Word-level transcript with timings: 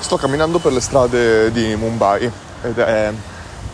Sto 0.00 0.16
camminando 0.16 0.58
per 0.58 0.72
le 0.72 0.80
strade 0.80 1.52
di 1.52 1.76
Mumbai 1.76 2.28
ed 2.62 2.78
è 2.78 3.12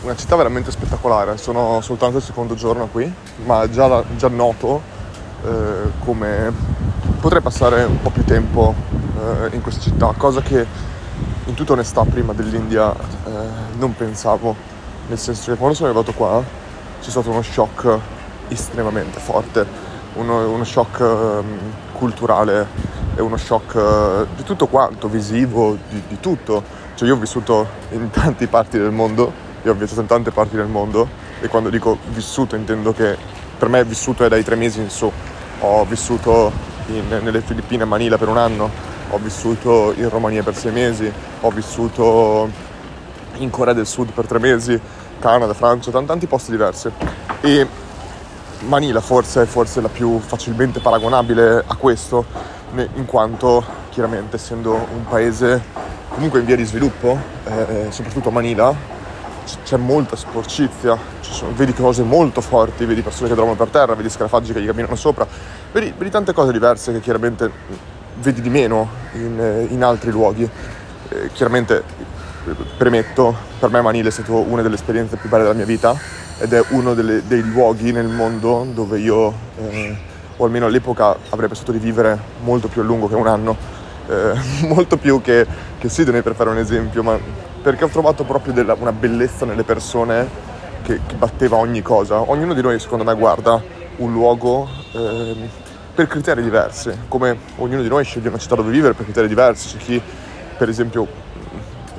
una 0.01 0.15
città 0.15 0.35
veramente 0.35 0.69
spettacolare. 0.71 1.37
Sono 1.37 1.79
soltanto 1.81 2.17
il 2.17 2.23
secondo 2.23 2.53
giorno 2.53 2.87
qui, 2.87 3.11
ma 3.45 3.67
già, 3.69 4.03
già 4.17 4.27
noto 4.27 4.81
eh, 5.43 5.89
come 6.03 6.53
potrei 7.21 7.41
passare 7.41 7.85
un 7.85 8.01
po' 8.01 8.09
più 8.09 8.25
tempo 8.25 8.75
eh, 9.17 9.55
in 9.55 9.61
questa 9.61 9.81
città, 9.81 10.13
cosa 10.17 10.41
che 10.41 10.65
in 11.45 11.53
tutta 11.55 11.71
onestà 11.71 12.03
prima 12.03 12.33
dell'India 12.33 12.93
eh, 12.93 13.29
non 13.77 13.95
pensavo, 13.95 14.53
nel 15.07 15.17
senso 15.17 15.51
che 15.51 15.57
quando 15.57 15.75
sono 15.75 15.89
arrivato 15.89 16.11
qua 16.11 16.43
c'è 17.01 17.09
stato 17.09 17.31
uno 17.31 17.41
shock 17.41 17.97
estremamente 18.49 19.17
forte, 19.19 19.65
uno, 20.15 20.51
uno 20.51 20.63
shock 20.65 20.99
ehm, 20.99 21.59
culturale 21.93 22.67
e 23.17 23.21
uno 23.21 23.35
shock 23.35 23.75
eh, 23.75 24.27
di 24.35 24.43
tutto 24.43 24.67
quanto, 24.67 25.07
visivo, 25.07 25.75
di, 25.89 26.01
di 26.07 26.19
tutto. 26.19 26.63
Cioè 26.93 27.07
io 27.07 27.15
ho 27.15 27.17
vissuto 27.17 27.67
in 27.91 28.09
tante 28.11 28.47
parti 28.47 28.77
del 28.77 28.91
mondo, 28.91 29.33
io 29.63 29.71
ho 29.71 29.73
viaggiato 29.73 30.01
in 30.01 30.07
tante 30.07 30.31
parti 30.31 30.55
del 30.55 30.67
mondo 30.67 31.09
e 31.41 31.47
quando 31.47 31.69
dico 31.69 31.97
vissuto 32.09 32.55
intendo 32.55 32.93
che 32.93 33.17
per 33.57 33.69
me 33.69 33.83
vissuto 33.83 34.23
è 34.23 34.29
dai 34.29 34.43
tre 34.43 34.55
mesi 34.55 34.79
in 34.79 34.89
su. 34.89 35.11
Ho 35.61 35.85
vissuto 35.85 36.51
in, 36.87 37.07
nelle 37.07 37.41
Filippine 37.41 37.83
a 37.83 37.87
Manila 37.87 38.17
per 38.19 38.27
un 38.27 38.37
anno, 38.37 38.69
ho 39.09 39.17
vissuto 39.17 39.93
in 39.97 40.09
Romania 40.09 40.43
per 40.43 40.55
sei 40.55 40.71
mesi, 40.71 41.11
ho 41.41 41.49
vissuto 41.49 42.47
in 43.37 43.49
Corea 43.49 43.73
del 43.73 43.87
Sud 43.87 44.11
per 44.11 44.27
tre 44.27 44.37
mesi, 44.37 44.79
Canada, 45.19 45.55
Francia, 45.55 45.89
t- 45.89 46.05
tanti 46.05 46.27
posti 46.27 46.51
diversi. 46.51 46.91
E 47.41 47.67
Manila 48.67 49.01
forse 49.01 49.43
è 49.43 49.45
forse 49.45 49.81
la 49.81 49.89
più 49.89 50.19
facilmente 50.19 50.79
paragonabile 50.79 51.63
a 51.65 51.75
questo, 51.75 52.25
in 52.75 53.05
quanto 53.05 53.63
chiaramente 53.89 54.35
essendo 54.35 54.73
un 54.73 55.05
paese 55.07 55.61
comunque 56.09 56.39
in 56.39 56.45
via 56.45 56.55
di 56.55 56.65
sviluppo, 56.65 57.17
eh, 57.45 57.87
soprattutto 57.89 58.29
a 58.29 58.31
Manila, 58.31 58.73
c'è 59.63 59.77
molta 59.77 60.15
sporcizia, 60.15 60.97
sono, 61.21 61.51
vedi 61.53 61.73
cose 61.73 62.03
molto 62.03 62.41
forti, 62.41 62.85
vedi 62.85 63.01
persone 63.01 63.29
che 63.29 63.35
dormono 63.35 63.55
per 63.55 63.67
terra, 63.67 63.95
vedi 63.95 64.09
scarafaggi 64.09 64.51
che 64.51 64.61
gli 64.61 64.65
camminano 64.65 64.95
sopra, 64.95 65.25
vedi, 65.71 65.93
vedi 65.97 66.09
tante 66.09 66.33
cose 66.33 66.51
diverse 66.51 66.91
che 66.91 66.99
chiaramente 66.99 67.49
vedi 68.15 68.41
di 68.41 68.49
meno 68.49 68.89
in, 69.13 69.67
in 69.69 69.83
altri 69.83 70.11
luoghi. 70.11 70.49
Eh, 71.09 71.29
chiaramente, 71.33 71.83
premetto, 72.77 73.35
per 73.59 73.69
me 73.69 73.81
Manila 73.81 74.09
è 74.09 74.11
stata 74.11 74.31
una 74.33 74.61
delle 74.61 74.75
esperienze 74.75 75.15
più 75.15 75.29
belle 75.29 75.43
della 75.43 75.55
mia 75.55 75.65
vita 75.65 75.95
ed 76.39 76.53
è 76.53 76.63
uno 76.69 76.93
delle, 76.93 77.25
dei 77.25 77.41
luoghi 77.41 77.91
nel 77.91 78.07
mondo 78.07 78.67
dove 78.71 78.99
io, 78.99 79.33
eh, 79.59 79.95
o 80.37 80.45
almeno 80.45 80.67
all'epoca, 80.67 81.17
avrei 81.29 81.47
pensato 81.47 81.71
di 81.71 81.79
vivere 81.79 82.17
molto 82.43 82.67
più 82.67 82.81
a 82.81 82.83
lungo 82.83 83.07
che 83.07 83.15
un 83.15 83.27
anno, 83.27 83.55
eh, 84.07 84.33
molto 84.67 84.97
più 84.97 85.21
che, 85.21 85.45
che 85.77 85.89
Sydney 85.89 86.21
per 86.21 86.35
fare 86.35 86.49
un 86.49 86.57
esempio, 86.57 87.03
ma 87.03 87.17
perché 87.61 87.83
ho 87.83 87.89
trovato 87.89 88.23
proprio 88.23 88.53
della, 88.53 88.75
una 88.79 88.91
bellezza 88.91 89.45
nelle 89.45 89.63
persone 89.63 90.27
che, 90.83 91.01
che, 91.05 91.15
batteva 91.15 91.57
ogni 91.57 91.81
cosa. 91.81 92.21
Ognuno 92.21 92.53
di 92.53 92.61
noi, 92.61 92.79
secondo 92.79 93.03
me, 93.03 93.13
guarda 93.15 93.61
un 93.97 94.13
luogo 94.13 94.69
eh, 94.93 95.35
per 95.93 96.07
criteri 96.07 96.41
diversi, 96.43 96.95
come 97.07 97.37
ognuno 97.57 97.81
di 97.81 97.89
noi 97.89 98.03
sceglie 98.03 98.29
una 98.29 98.37
città 98.37 98.55
dove 98.55 98.71
vivere 98.71 98.93
per 98.93 99.03
criteri 99.03 99.27
diversi. 99.27 99.75
C'è 99.75 99.83
chi, 99.83 100.01
per 100.57 100.69
esempio, 100.69 101.07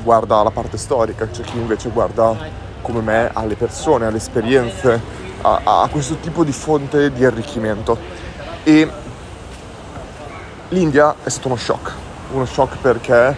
guarda 0.03 0.43
la 0.43 0.51
parte 0.51 0.79
storica, 0.79 1.29
c'è 1.29 1.43
chi 1.43 1.59
invece 1.59 1.91
guarda 1.91 2.37
come 2.81 3.01
me 3.01 3.31
alle 3.33 3.57
persone, 3.57 4.07
alle 4.07 4.17
esperienze, 4.17 5.01
a, 5.43 5.61
a 5.83 5.89
questo 5.91 6.17
tipo 6.17 6.45
di 6.45 6.53
fonte 6.53 7.13
di 7.13 7.25
arricchimento. 7.25 8.27
E 8.69 8.87
l'India 10.69 11.15
è 11.23 11.31
stato 11.31 11.47
uno 11.49 11.57
shock, 11.57 11.91
uno 12.33 12.45
shock 12.45 12.77
perché 12.77 13.35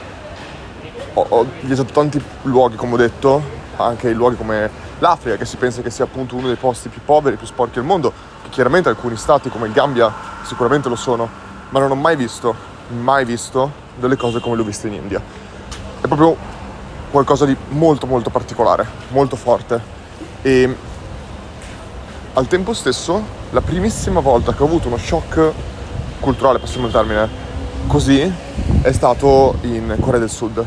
ho, 1.14 1.24
ho 1.28 1.46
viaggiato 1.60 1.92
tanti 1.92 2.20
luoghi, 2.42 2.74
come 2.74 2.94
ho 2.94 2.96
detto, 2.96 3.40
anche 3.76 4.10
luoghi 4.10 4.34
come 4.34 4.68
l'Africa, 4.98 5.36
che 5.36 5.44
si 5.44 5.56
pensa 5.56 5.82
che 5.82 5.90
sia 5.90 6.04
appunto 6.04 6.34
uno 6.34 6.48
dei 6.48 6.56
posti 6.56 6.88
più 6.88 7.00
poveri, 7.04 7.36
più 7.36 7.46
sporchi 7.46 7.74
del 7.74 7.84
mondo, 7.84 8.12
che 8.42 8.48
chiaramente 8.48 8.88
alcuni 8.88 9.14
stati 9.14 9.50
come 9.50 9.68
il 9.68 9.72
Gambia 9.72 10.12
sicuramente 10.42 10.88
lo 10.88 10.96
sono, 10.96 11.28
ma 11.68 11.78
non 11.78 11.92
ho 11.92 11.94
mai 11.94 12.16
visto, 12.16 12.52
mai 12.88 13.24
visto 13.24 13.70
delle 14.00 14.16
cose 14.16 14.40
come 14.40 14.56
le 14.56 14.62
ho 14.62 14.64
viste 14.64 14.88
in 14.88 14.94
India. 14.94 15.22
È 16.00 16.08
proprio 16.08 16.36
qualcosa 17.12 17.44
di 17.44 17.56
molto 17.68 18.08
molto 18.08 18.30
particolare, 18.30 18.84
molto 19.10 19.36
forte 19.36 19.80
e 20.42 20.76
al 22.34 22.46
tempo 22.46 22.74
stesso 22.74 23.22
la 23.50 23.60
primissima 23.60 24.20
volta 24.20 24.52
che 24.54 24.62
ho 24.62 24.66
avuto 24.66 24.86
uno 24.86 24.96
shock 24.96 25.52
culturale, 26.20 26.58
passiamo 26.58 26.86
il 26.86 26.92
termine, 26.92 27.28
così 27.86 28.32
è 28.82 28.92
stato 28.92 29.58
in 29.62 29.96
Corea 30.00 30.20
del 30.20 30.30
Sud. 30.30 30.64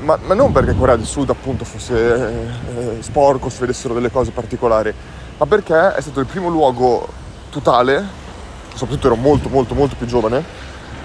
Ma, 0.00 0.18
ma 0.22 0.34
non 0.34 0.50
perché 0.52 0.74
Corea 0.74 0.96
del 0.96 1.04
Sud 1.04 1.30
appunto 1.30 1.64
fosse 1.64 1.94
eh, 1.96 3.02
sporco, 3.02 3.48
si 3.50 3.60
vedessero 3.60 3.94
delle 3.94 4.10
cose 4.10 4.30
particolari, 4.30 4.92
ma 5.36 5.46
perché 5.46 5.94
è 5.94 6.00
stato 6.00 6.20
il 6.20 6.26
primo 6.26 6.48
luogo 6.48 7.06
totale, 7.50 8.04
soprattutto 8.74 9.06
ero 9.08 9.16
molto 9.16 9.48
molto 9.48 9.74
molto 9.74 9.94
più 9.96 10.06
giovane, 10.06 10.42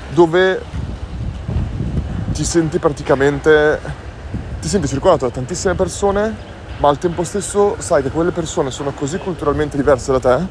dove 0.09 0.61
ti 2.31 2.43
senti 2.43 2.79
praticamente, 2.79 3.79
ti 4.61 4.67
senti 4.67 4.87
circolato 4.87 5.25
da 5.25 5.31
tantissime 5.31 5.75
persone, 5.75 6.55
ma 6.77 6.89
al 6.89 6.97
tempo 6.97 7.23
stesso 7.23 7.75
sai 7.79 8.03
che 8.03 8.09
quelle 8.09 8.31
persone 8.31 8.71
sono 8.71 8.91
così 8.91 9.17
culturalmente 9.17 9.77
diverse 9.77 10.11
da 10.11 10.19
te 10.19 10.45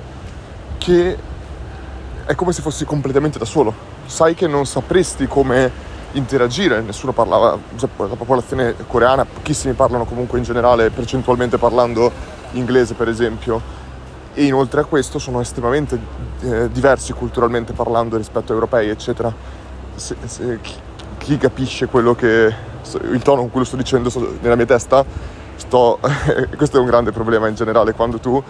che 0.78 1.16
è 2.26 2.34
come 2.34 2.52
se 2.52 2.60
fossi 2.60 2.84
completamente 2.84 3.38
da 3.38 3.44
solo. 3.44 3.72
Sai 4.06 4.34
che 4.34 4.46
non 4.46 4.66
sapresti 4.66 5.26
come 5.26 5.94
interagire, 6.12 6.80
nessuno 6.80 7.12
parlava, 7.12 7.58
la 7.78 7.86
popolazione 7.86 8.74
coreana, 8.86 9.24
pochissimi 9.24 9.74
parlano 9.74 10.04
comunque 10.04 10.38
in 10.38 10.44
generale, 10.44 10.90
percentualmente 10.90 11.58
parlando 11.58 12.10
inglese 12.52 12.94
per 12.94 13.08
esempio, 13.08 13.60
e 14.34 14.44
inoltre 14.44 14.80
a 14.80 14.84
questo 14.84 15.18
sono 15.18 15.40
estremamente 15.40 15.98
eh, 16.40 16.70
diversi 16.70 17.12
culturalmente 17.12 17.72
parlando 17.72 18.16
rispetto 18.16 18.52
a 18.52 18.54
europei, 18.54 18.88
eccetera. 18.88 19.32
Se, 19.94 20.16
se, 20.24 20.58
chi, 20.60 20.74
chi, 21.18 21.38
capisce 21.38 21.86
quello 21.86 22.14
che 22.14 22.54
il 23.10 23.22
tono 23.22 23.40
con 23.40 23.50
cui 23.50 23.60
lo 23.60 23.66
sto 23.66 23.76
dicendo 23.76 24.10
nella 24.40 24.56
mia 24.56 24.66
testa, 24.66 25.04
sto, 25.56 25.98
questo 26.56 26.76
è 26.76 26.80
un 26.80 26.86
grande 26.86 27.12
problema 27.12 27.48
in 27.48 27.54
generale 27.54 27.92
quando 27.92 28.18
tu 28.18 28.42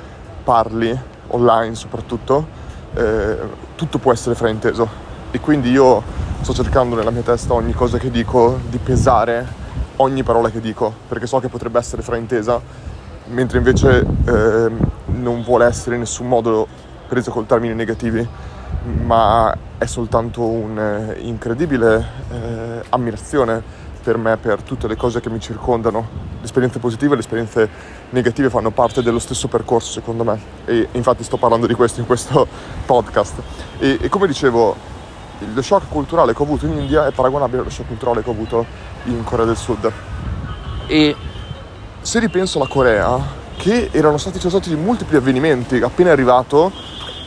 parli 0.44 0.97
online 1.28 1.75
soprattutto 1.75 2.47
eh, 2.94 3.37
tutto 3.75 3.99
può 3.99 4.12
essere 4.12 4.34
frainteso. 4.34 5.05
E 5.31 5.41
quindi 5.41 5.71
io 5.71 6.03
sto 6.41 6.55
cercando 6.55 6.94
nella 6.94 7.11
mia 7.11 7.22
testa 7.22 7.53
ogni 7.53 7.72
cosa 7.72 7.99
che 7.99 8.11
dico 8.11 8.61
di 8.69 8.78
pesare 8.78 9.65
ogni 9.97 10.22
parola 10.22 10.50
che 10.50 10.61
dico 10.61 10.93
perché 11.09 11.27
so 11.27 11.41
che 11.41 11.49
potrebbe 11.49 11.78
essere 11.78 12.03
fraintesa 12.03 12.61
mentre 13.28 13.59
invece 13.59 14.06
eh, 14.27 14.71
non 15.06 15.43
vuole 15.43 15.67
essere 15.67 15.94
in 15.97 16.03
nessun 16.03 16.28
modo 16.28 16.67
presa 17.09 17.31
con 17.31 17.47
termini 17.47 17.75
negativi 17.75 18.27
ma 19.05 19.56
è 19.78 19.87
soltanto 19.87 20.43
un'incredibile 20.43 22.06
eh, 22.31 22.83
ammirazione 22.91 23.62
per 24.06 24.19
me, 24.19 24.37
per 24.37 24.62
tutte 24.62 24.87
le 24.87 24.94
cose 24.94 25.19
che 25.19 25.28
mi 25.28 25.41
circondano. 25.41 26.06
Le 26.39 26.44
esperienze 26.44 26.78
positive 26.78 27.12
e 27.12 27.15
le 27.17 27.22
esperienze 27.22 27.69
negative 28.11 28.49
fanno 28.50 28.71
parte 28.71 29.03
dello 29.03 29.19
stesso 29.19 29.49
percorso, 29.49 29.91
secondo 29.91 30.22
me. 30.22 30.41
E 30.65 30.87
infatti 30.93 31.25
sto 31.25 31.39
parlando 31.39 31.67
di 31.67 31.75
questo 31.75 31.99
in 31.99 32.06
questo 32.06 32.47
podcast. 32.87 33.34
E, 33.81 33.99
e 34.00 34.09
come 34.09 34.28
dicevo, 34.28 34.77
lo 35.53 35.61
shock 35.61 35.89
culturale 35.89 36.34
che 36.34 36.41
ho 36.41 36.44
avuto 36.44 36.67
in 36.67 36.78
India 36.78 37.09
è 37.09 37.11
paragonabile 37.11 37.62
allo 37.62 37.71
shock 37.71 37.89
culturale 37.89 38.22
che 38.22 38.28
ho 38.28 38.33
avuto 38.33 38.65
in 39.06 39.25
Corea 39.25 39.44
del 39.44 39.56
Sud. 39.56 39.91
E 40.87 41.17
se 42.00 42.21
ripenso 42.21 42.59
alla 42.59 42.69
Corea, 42.69 43.19
che 43.56 43.88
erano 43.91 44.19
stati, 44.19 44.38
ci 44.38 44.49
sono 44.49 44.62
stati 44.62 44.77
multipli 44.77 45.17
avvenimenti 45.17 45.81
appena 45.81 46.12
arrivato 46.12 46.71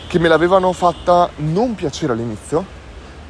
che 0.07 0.17
me 0.17 0.29
l'avevano 0.29 0.71
fatta 0.71 1.29
non 1.35 1.75
piacere 1.75 2.13
all'inizio. 2.13 2.77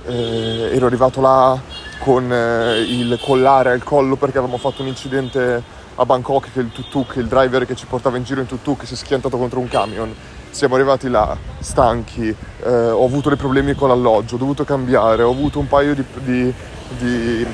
Eh, 0.05 0.69
ero 0.71 0.85
arrivato 0.85 1.19
là 1.19 1.59
con 1.99 2.31
eh, 2.31 2.79
il 2.79 3.19
collare 3.21 3.71
al 3.71 3.83
collo 3.83 4.15
perché 4.15 4.37
avevamo 4.37 4.57
fatto 4.57 4.81
un 4.81 4.87
incidente 4.87 5.77
a 5.95 6.05
Bangkok 6.05 6.51
che 6.53 6.61
il 6.61 6.71
tuk-tuk, 6.71 7.17
il 7.17 7.27
driver 7.27 7.65
che 7.65 7.75
ci 7.75 7.85
portava 7.85 8.17
in 8.17 8.23
giro 8.23 8.39
in 8.39 8.47
tuk-tuk 8.47 8.85
si 8.85 8.93
è 8.93 8.97
schiantato 8.97 9.37
contro 9.37 9.59
un 9.59 9.67
camion. 9.67 10.13
Siamo 10.49 10.75
arrivati 10.75 11.09
là, 11.09 11.37
stanchi, 11.59 12.27
eh, 12.63 12.89
ho 12.89 13.05
avuto 13.05 13.29
dei 13.29 13.37
problemi 13.37 13.75
con 13.75 13.89
l'alloggio, 13.89 14.35
ho 14.35 14.37
dovuto 14.39 14.63
cambiare, 14.63 15.21
ho 15.21 15.29
avuto 15.29 15.59
un 15.59 15.67
paio 15.67 15.93
di, 15.93 16.03
di, 16.23 16.53
di 16.97 17.45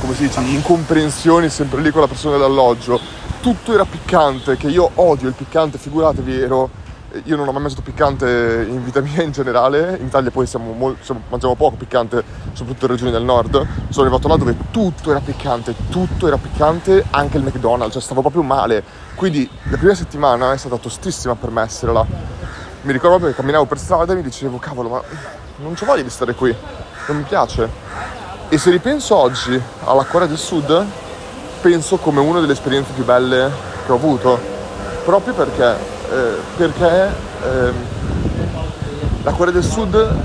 come 0.00 0.14
si 0.14 0.26
dice, 0.26 0.40
incomprensioni 0.40 1.48
sempre 1.48 1.80
lì 1.80 1.90
con 1.90 2.02
la 2.02 2.08
persona 2.08 2.36
dell'alloggio. 2.36 3.00
Tutto 3.40 3.72
era 3.72 3.84
piccante, 3.84 4.56
che 4.56 4.66
io 4.66 4.90
odio 4.94 5.28
il 5.28 5.34
piccante, 5.34 5.78
figuratevi, 5.78 6.40
ero 6.40 6.68
io 7.24 7.36
non 7.36 7.48
ho 7.48 7.52
mai 7.52 7.62
mangiato 7.62 7.82
piccante 7.82 8.66
in 8.68 8.84
vita 8.84 9.00
mia 9.00 9.22
in 9.22 9.32
generale, 9.32 9.96
in 9.98 10.06
Italia 10.06 10.30
poi 10.30 10.46
siamo 10.46 10.72
molto, 10.72 11.04
siamo, 11.04 11.22
mangiamo 11.28 11.54
poco 11.54 11.76
piccante, 11.76 12.22
soprattutto 12.52 12.86
in 12.86 12.90
regioni 12.90 13.10
del 13.10 13.22
nord. 13.22 13.66
Sono 13.88 14.06
arrivato 14.06 14.28
là 14.28 14.36
dove 14.36 14.56
tutto 14.70 15.10
era 15.10 15.20
piccante, 15.20 15.74
tutto 15.90 16.26
era 16.26 16.36
piccante, 16.36 17.04
anche 17.10 17.36
il 17.36 17.42
McDonald's, 17.42 17.94
cioè 17.94 18.02
stavo 18.02 18.20
proprio 18.20 18.42
male. 18.42 18.82
Quindi 19.14 19.48
la 19.70 19.76
prima 19.76 19.94
settimana 19.94 20.52
è 20.52 20.56
stata 20.56 20.76
tostissima 20.76 21.34
per 21.34 21.50
me 21.50 21.62
essere 21.62 21.92
là. 21.92 22.04
Mi 22.82 22.92
ricordo 22.92 23.26
che 23.26 23.34
camminavo 23.34 23.64
per 23.64 23.78
strada 23.78 24.12
e 24.12 24.16
mi 24.16 24.22
dicevo, 24.22 24.58
cavolo, 24.58 24.88
ma 24.88 25.02
non 25.56 25.74
c'ho 25.74 25.86
voglia 25.86 26.02
di 26.02 26.10
stare 26.10 26.34
qui, 26.34 26.54
non 27.08 27.16
mi 27.16 27.24
piace. 27.24 27.68
E 28.48 28.58
se 28.58 28.70
ripenso 28.70 29.16
oggi 29.16 29.60
alla 29.84 30.04
Corea 30.04 30.28
del 30.28 30.38
Sud, 30.38 30.84
penso 31.60 31.96
come 31.96 32.20
una 32.20 32.40
delle 32.40 32.52
esperienze 32.52 32.92
più 32.92 33.04
belle 33.04 33.50
che 33.84 33.90
ho 33.90 33.96
avuto, 33.96 34.38
proprio 35.04 35.34
perché, 35.34 35.95
eh, 36.10 36.36
perché 36.56 37.08
eh, 37.42 37.72
la 39.22 39.32
Corea 39.32 39.52
del 39.52 39.64
Sud, 39.64 40.16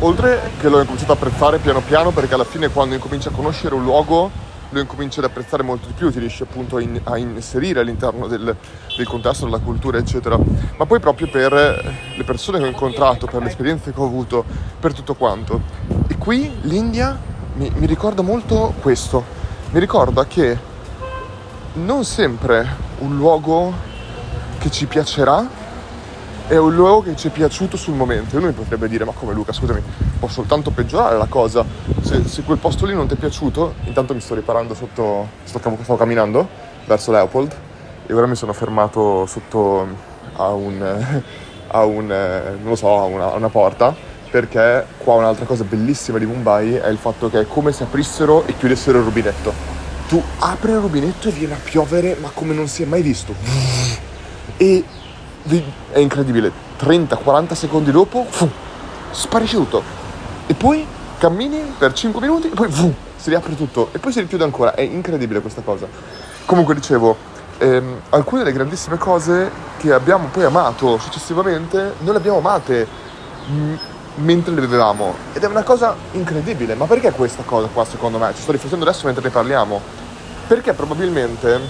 oltre 0.00 0.50
che 0.58 0.68
l'ho 0.68 0.80
incominciato 0.80 1.12
ad 1.12 1.18
apprezzare 1.18 1.58
piano 1.58 1.80
piano, 1.80 2.10
perché 2.10 2.34
alla 2.34 2.44
fine 2.44 2.68
quando 2.68 2.94
incominci 2.94 3.28
a 3.28 3.30
conoscere 3.30 3.74
un 3.74 3.84
luogo 3.84 4.46
lo 4.70 4.80
incominci 4.80 5.18
ad 5.18 5.24
apprezzare 5.24 5.62
molto 5.62 5.86
di 5.86 5.94
più, 5.94 6.10
ti 6.10 6.18
riesci 6.18 6.42
appunto 6.42 6.76
a, 6.76 6.82
in, 6.82 7.00
a 7.04 7.16
inserire 7.16 7.80
all'interno 7.80 8.26
del, 8.26 8.54
del, 8.96 9.06
contesto, 9.06 9.46
della 9.46 9.58
cultura, 9.58 9.98
eccetera. 9.98 10.38
Ma 10.76 10.84
poi 10.84 11.00
proprio 11.00 11.28
per 11.28 11.52
le 11.52 12.24
persone 12.24 12.58
che 12.58 12.64
ho 12.64 12.68
incontrato, 12.68 13.26
per 13.26 13.40
le 13.40 13.48
esperienze 13.48 13.92
che 13.92 14.00
ho 14.00 14.04
avuto, 14.04 14.44
per 14.78 14.92
tutto 14.92 15.14
quanto. 15.14 15.60
E 16.08 16.18
qui 16.18 16.50
l'India 16.62 17.18
mi, 17.54 17.72
mi 17.76 17.86
ricorda 17.86 18.20
molto 18.22 18.74
questo, 18.80 19.24
mi 19.70 19.80
ricorda 19.80 20.26
che 20.26 20.58
non 21.74 22.04
sempre 22.04 22.66
un 22.98 23.16
luogo 23.16 23.72
che 24.58 24.70
ci 24.70 24.86
piacerà 24.86 25.66
è 26.48 26.56
un 26.56 26.74
luogo 26.74 27.02
che 27.02 27.16
ci 27.16 27.28
è 27.28 27.30
piaciuto 27.30 27.76
sul 27.76 27.94
momento. 27.94 28.36
E 28.36 28.40
mi 28.40 28.52
potrebbe 28.52 28.88
dire, 28.88 29.04
ma 29.04 29.12
come 29.12 29.32
Luca, 29.32 29.52
scusami, 29.52 29.82
può 30.18 30.28
soltanto 30.28 30.70
peggiorare 30.70 31.16
la 31.16 31.26
cosa. 31.26 31.64
Se, 32.00 32.26
se 32.26 32.42
quel 32.42 32.58
posto 32.58 32.86
lì 32.86 32.94
non 32.94 33.06
ti 33.06 33.14
è 33.14 33.16
piaciuto, 33.16 33.74
intanto 33.84 34.14
mi 34.14 34.20
sto 34.20 34.34
riparando 34.34 34.74
sotto, 34.74 35.28
sto, 35.44 35.58
stavo 35.58 35.96
camminando 35.96 36.48
verso 36.86 37.12
Leopold 37.12 37.54
e 38.06 38.14
ora 38.14 38.26
mi 38.26 38.34
sono 38.34 38.54
fermato 38.54 39.26
sotto 39.26 39.86
a 40.36 40.48
un, 40.48 40.82
a 41.68 41.84
un 41.84 42.06
non 42.06 42.68
lo 42.68 42.76
so, 42.76 42.98
a 42.98 43.04
una, 43.04 43.32
a 43.32 43.36
una 43.36 43.50
porta 43.50 43.94
perché 44.30 44.86
qua 44.98 45.14
un'altra 45.14 45.44
cosa 45.44 45.64
bellissima 45.64 46.18
di 46.18 46.26
Mumbai 46.26 46.74
è 46.74 46.88
il 46.88 46.98
fatto 46.98 47.30
che 47.30 47.40
è 47.40 47.46
come 47.46 47.72
se 47.72 47.84
aprissero 47.84 48.46
e 48.46 48.56
chiudessero 48.56 48.98
il 48.98 49.04
rubinetto. 49.04 49.52
Tu 50.08 50.22
apri 50.38 50.70
il 50.70 50.78
rubinetto 50.78 51.28
e 51.28 51.32
viene 51.32 51.54
a 51.54 51.58
piovere, 51.62 52.16
ma 52.20 52.30
come 52.32 52.54
non 52.54 52.68
si 52.68 52.82
è 52.82 52.86
mai 52.86 53.02
visto. 53.02 53.77
E 54.58 54.84
è 55.92 55.98
incredibile, 55.98 56.50
30-40 56.80 57.52
secondi 57.54 57.90
dopo, 57.90 58.26
fu, 58.28 58.50
sparisce 59.12 59.56
tutto. 59.56 59.82
E 60.46 60.54
poi 60.54 60.84
cammini 61.16 61.74
per 61.78 61.92
5 61.92 62.20
minuti 62.20 62.48
e 62.48 62.54
poi 62.54 62.70
fu, 62.70 62.92
si 63.16 63.30
riapre 63.30 63.56
tutto 63.56 63.88
e 63.92 63.98
poi 63.98 64.12
si 64.12 64.20
richiude 64.20 64.44
ancora. 64.44 64.74
È 64.74 64.80
incredibile 64.80 65.40
questa 65.40 65.62
cosa. 65.62 65.86
Comunque 66.44 66.74
dicevo, 66.74 67.16
ehm, 67.58 68.00
alcune 68.10 68.42
delle 68.42 68.54
grandissime 68.54 68.98
cose 68.98 69.50
che 69.78 69.92
abbiamo 69.92 70.28
poi 70.28 70.44
amato 70.44 70.98
successivamente, 70.98 71.94
non 72.00 72.12
le 72.12 72.18
abbiamo 72.18 72.38
amate 72.38 72.86
m- 73.46 73.74
mentre 74.16 74.54
le 74.54 74.60
vivevamo. 74.60 75.14
Ed 75.32 75.42
è 75.44 75.46
una 75.46 75.62
cosa 75.62 75.94
incredibile. 76.12 76.74
Ma 76.74 76.86
perché 76.86 77.12
questa 77.12 77.42
cosa 77.44 77.68
qua 77.72 77.84
secondo 77.84 78.18
me? 78.18 78.32
Ci 78.34 78.42
sto 78.42 78.52
riflettendo 78.52 78.84
adesso 78.84 79.06
mentre 79.06 79.22
ne 79.22 79.30
parliamo. 79.30 79.80
Perché 80.48 80.72
probabilmente 80.72 81.60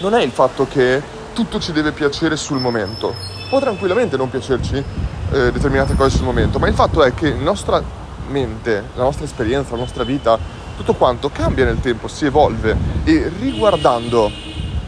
non 0.00 0.14
è 0.14 0.22
il 0.22 0.30
fatto 0.30 0.66
che 0.68 1.16
tutto 1.38 1.60
ci 1.60 1.70
deve 1.70 1.92
piacere 1.92 2.36
sul 2.36 2.58
momento. 2.58 3.14
Può 3.48 3.60
tranquillamente 3.60 4.16
non 4.16 4.28
piacerci 4.28 4.74
eh, 4.74 5.52
determinate 5.52 5.94
cose 5.94 6.16
sul 6.16 6.24
momento, 6.24 6.58
ma 6.58 6.66
il 6.66 6.74
fatto 6.74 7.00
è 7.04 7.14
che 7.14 7.30
la 7.30 7.42
nostra 7.44 7.80
mente, 8.26 8.82
la 8.96 9.04
nostra 9.04 9.24
esperienza, 9.24 9.70
la 9.76 9.82
nostra 9.82 10.02
vita, 10.02 10.36
tutto 10.76 10.94
quanto 10.94 11.30
cambia 11.30 11.64
nel 11.64 11.78
tempo, 11.78 12.08
si 12.08 12.26
evolve 12.26 12.76
e 13.04 13.30
riguardando 13.38 14.28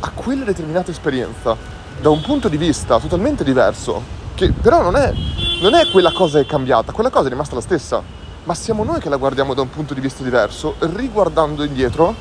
a 0.00 0.10
quella 0.12 0.42
determinata 0.42 0.90
esperienza 0.90 1.56
da 2.00 2.10
un 2.10 2.20
punto 2.20 2.48
di 2.48 2.56
vista 2.56 2.98
totalmente 2.98 3.44
diverso, 3.44 4.02
che 4.34 4.50
però 4.50 4.82
non 4.82 4.96
è, 4.96 5.12
non 5.60 5.74
è 5.74 5.88
quella 5.88 6.10
cosa 6.10 6.40
che 6.40 6.46
è 6.46 6.48
cambiata, 6.48 6.90
quella 6.90 7.10
cosa 7.10 7.28
è 7.28 7.30
rimasta 7.30 7.54
la 7.54 7.60
stessa, 7.60 8.02
ma 8.42 8.54
siamo 8.54 8.82
noi 8.82 8.98
che 8.98 9.08
la 9.08 9.18
guardiamo 9.18 9.54
da 9.54 9.62
un 9.62 9.70
punto 9.70 9.94
di 9.94 10.00
vista 10.00 10.24
diverso, 10.24 10.74
riguardando 10.80 11.62
indietro 11.62 12.12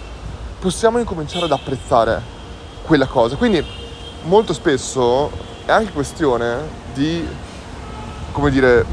possiamo 0.60 1.00
incominciare 1.00 1.46
ad 1.46 1.52
apprezzare 1.52 2.22
quella 2.84 3.08
cosa. 3.08 3.36
Quindi 3.36 3.79
molto 4.24 4.54
spesso 4.54 5.32
è 5.66 5.72
anche 5.72 5.92
questione 5.92 6.58
di, 6.94 7.26
come 8.32 8.50
dire, 8.50 8.86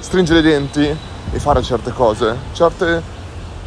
stringere 0.00 0.40
i 0.40 0.42
denti 0.42 0.96
e 1.32 1.38
fare 1.38 1.62
certe 1.62 1.92
cose, 1.92 2.36
certe, 2.52 3.02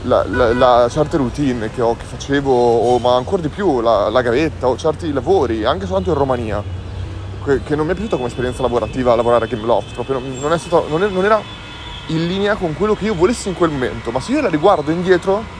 la, 0.03 0.25
la, 0.27 0.53
la, 0.53 0.87
certe 0.89 1.17
routine 1.17 1.69
che, 1.71 1.81
ho, 1.81 1.95
che 1.95 2.05
facevo, 2.05 2.51
o, 2.51 2.99
ma 2.99 3.15
ancora 3.15 3.41
di 3.41 3.49
più 3.49 3.81
la, 3.81 4.21
gavetta 4.21 4.67
o 4.67 4.77
certi 4.77 5.11
lavori, 5.11 5.63
anche 5.63 5.85
soltanto 5.85 6.11
in 6.11 6.17
Romania, 6.17 6.63
che, 7.43 7.63
che 7.63 7.75
non 7.75 7.85
mi 7.85 7.91
è 7.91 7.95
piaciuta 7.95 8.15
come 8.15 8.27
esperienza 8.27 8.61
lavorativa 8.61 9.15
lavorare 9.15 9.45
a 9.45 9.47
Gameloft, 9.47 9.93
proprio 9.93 10.19
non, 10.19 10.37
non, 10.39 10.57
stato, 10.59 10.87
non, 10.89 11.03
è, 11.03 11.07
non 11.07 11.25
era 11.25 11.41
in 12.07 12.27
linea 12.27 12.55
con 12.55 12.73
quello 12.75 12.95
che 12.95 13.05
io 13.05 13.15
volessi 13.15 13.47
in 13.49 13.55
quel 13.55 13.69
momento, 13.69 14.11
ma 14.11 14.19
se 14.19 14.31
io 14.31 14.41
la 14.41 14.49
riguardo 14.49 14.91
indietro 14.91 15.56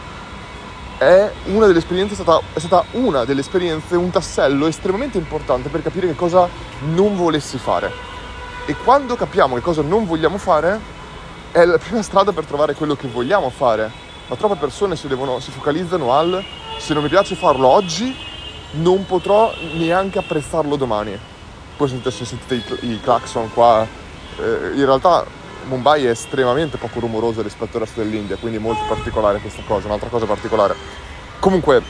è 0.97 1.31
una 1.45 1.67
delle 1.67 1.79
esperienze, 1.79 2.13
è 2.13 2.15
stata, 2.15 2.41
è 2.53 2.59
stata 2.59 2.85
una 2.91 3.23
delle 3.23 3.41
esperienze, 3.41 3.95
un 3.95 4.09
tassello 4.09 4.65
estremamente 4.67 5.17
importante 5.17 5.69
per 5.69 5.81
capire 5.83 6.07
che 6.07 6.15
cosa 6.15 6.49
non 6.93 7.15
volessi 7.15 7.57
fare. 7.57 7.91
E 8.65 8.75
quando 8.75 9.15
capiamo 9.15 9.55
che 9.55 9.61
cosa 9.61 9.81
non 9.81 10.05
vogliamo 10.05 10.37
fare, 10.37 10.79
è 11.51 11.63
la 11.65 11.77
prima 11.77 12.01
strada 12.01 12.31
per 12.31 12.45
trovare 12.45 12.73
quello 12.73 12.95
che 12.95 13.07
vogliamo 13.07 13.49
fare. 13.49 13.91
Ma 14.27 14.35
troppe 14.35 14.55
persone 14.55 14.95
si, 14.95 15.07
devono, 15.07 15.39
si 15.39 15.51
focalizzano 15.51 16.13
al 16.13 16.43
se 16.77 16.93
non 16.93 17.03
mi 17.03 17.09
piace 17.09 17.35
farlo 17.35 17.67
oggi, 17.67 18.15
non 18.73 19.05
potrò 19.05 19.53
neanche 19.73 20.19
apprezzarlo 20.19 20.75
domani. 20.75 21.17
Poi 21.75 21.87
sentite, 21.87 22.11
se 22.11 22.25
sentite 22.25 22.85
i, 22.85 22.91
i 22.91 22.99
clacson 23.01 23.51
qua, 23.53 23.85
eh, 24.37 24.71
in 24.73 24.85
realtà 24.85 25.25
Mumbai 25.67 26.05
è 26.05 26.09
estremamente 26.09 26.77
poco 26.77 26.99
rumoroso 26.99 27.41
rispetto 27.41 27.77
al 27.77 27.83
resto 27.83 28.01
dell'India, 28.01 28.37
quindi 28.37 28.57
molto 28.57 28.83
particolare 28.87 29.39
questa 29.39 29.61
cosa, 29.67 29.87
un'altra 29.87 30.09
cosa 30.09 30.25
particolare. 30.25 30.75
Comunque, 31.39 31.81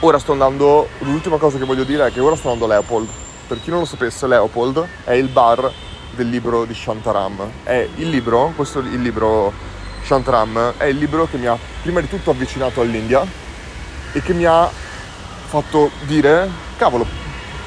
ora 0.00 0.18
sto 0.18 0.32
andando, 0.32 0.88
l'ultima 1.00 1.36
cosa 1.36 1.58
che 1.58 1.64
voglio 1.64 1.84
dire 1.84 2.06
è 2.06 2.12
che 2.12 2.20
ora 2.20 2.36
sto 2.36 2.50
andando 2.50 2.72
a 2.72 2.76
Leopold. 2.76 3.08
Per 3.46 3.60
chi 3.60 3.70
non 3.70 3.80
lo 3.80 3.84
sapesse, 3.84 4.26
Leopold 4.26 4.86
è 5.04 5.12
il 5.12 5.28
bar 5.28 5.70
del 6.12 6.30
libro 6.30 6.64
di 6.64 6.74
Shantaram. 6.74 7.50
È 7.62 7.88
il 7.96 8.08
libro, 8.08 8.52
questo 8.56 8.78
il 8.78 9.02
libro 9.02 9.52
Shantaram, 10.02 10.74
è 10.78 10.84
il 10.84 10.96
libro 10.96 11.26
che 11.30 11.36
mi 11.36 11.46
ha 11.46 11.58
prima 11.82 12.00
di 12.00 12.08
tutto 12.08 12.30
avvicinato 12.30 12.80
all'India 12.80 13.26
e 14.12 14.22
che 14.22 14.32
mi 14.32 14.46
ha 14.46 14.70
fatto 15.46 15.90
dire, 16.02 16.48
cavolo, 16.78 17.06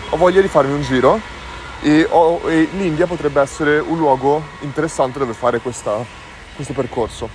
ho 0.10 0.18
voglia 0.18 0.42
di 0.42 0.48
farmi 0.48 0.74
un 0.74 0.82
giro 0.82 1.36
e, 1.88 2.06
ho, 2.10 2.42
e 2.50 2.68
l'India 2.74 3.08
potrebbe 3.08 3.40
essere 3.40 3.80
un 3.80 3.98
luogo 3.98 4.44
interessante 4.60 5.20
dove 5.20 5.32
fare 5.32 5.60
questa, 5.60 6.04
questo 6.54 6.74
percorso. 6.74 7.30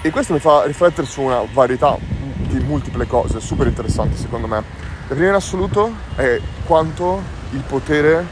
E 0.00 0.10
questo 0.10 0.32
mi 0.32 0.38
fa 0.38 0.64
riflettere 0.64 1.06
su 1.06 1.20
una 1.20 1.44
varietà 1.52 1.98
di 2.00 2.58
multiple 2.60 3.06
cose 3.06 3.38
super 3.38 3.66
interessanti 3.66 4.16
secondo 4.16 4.46
me. 4.46 4.64
La 5.08 5.14
prima 5.14 5.28
in 5.28 5.34
assoluto 5.34 5.92
è 6.16 6.40
quanto 6.64 7.22
il 7.50 7.60
potere 7.60 8.26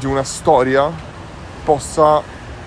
di 0.00 0.06
una 0.06 0.24
storia 0.24 0.90
possa 1.62 2.20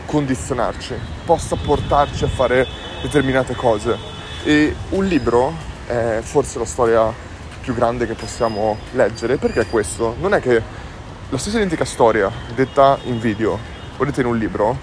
condizionarci, 0.06 0.96
possa 1.26 1.58
portarci 1.58 2.24
a 2.24 2.30
fare 2.30 2.66
determinate 3.02 3.56
cose. 3.56 3.98
E 4.46 4.74
un 4.92 5.04
libro 5.04 5.54
è 5.86 6.20
forse 6.22 6.60
la 6.60 6.66
storia 6.66 7.12
più 7.60 7.74
grande 7.74 8.08
che 8.08 8.14
possiamo 8.14 8.78
leggere. 8.94 9.36
Perché 9.36 9.66
questo? 9.66 10.16
Non 10.20 10.34
è 10.34 10.40
che 10.40 10.85
la 11.30 11.38
stessa 11.40 11.58
identica 11.58 11.86
storia 11.86 12.32
detta 12.54 13.00
in 13.06 13.20
video 13.20 13.58
o 13.98 14.06
detta 14.06 14.22
in 14.22 14.28
un 14.28 14.38
libro 14.38 14.78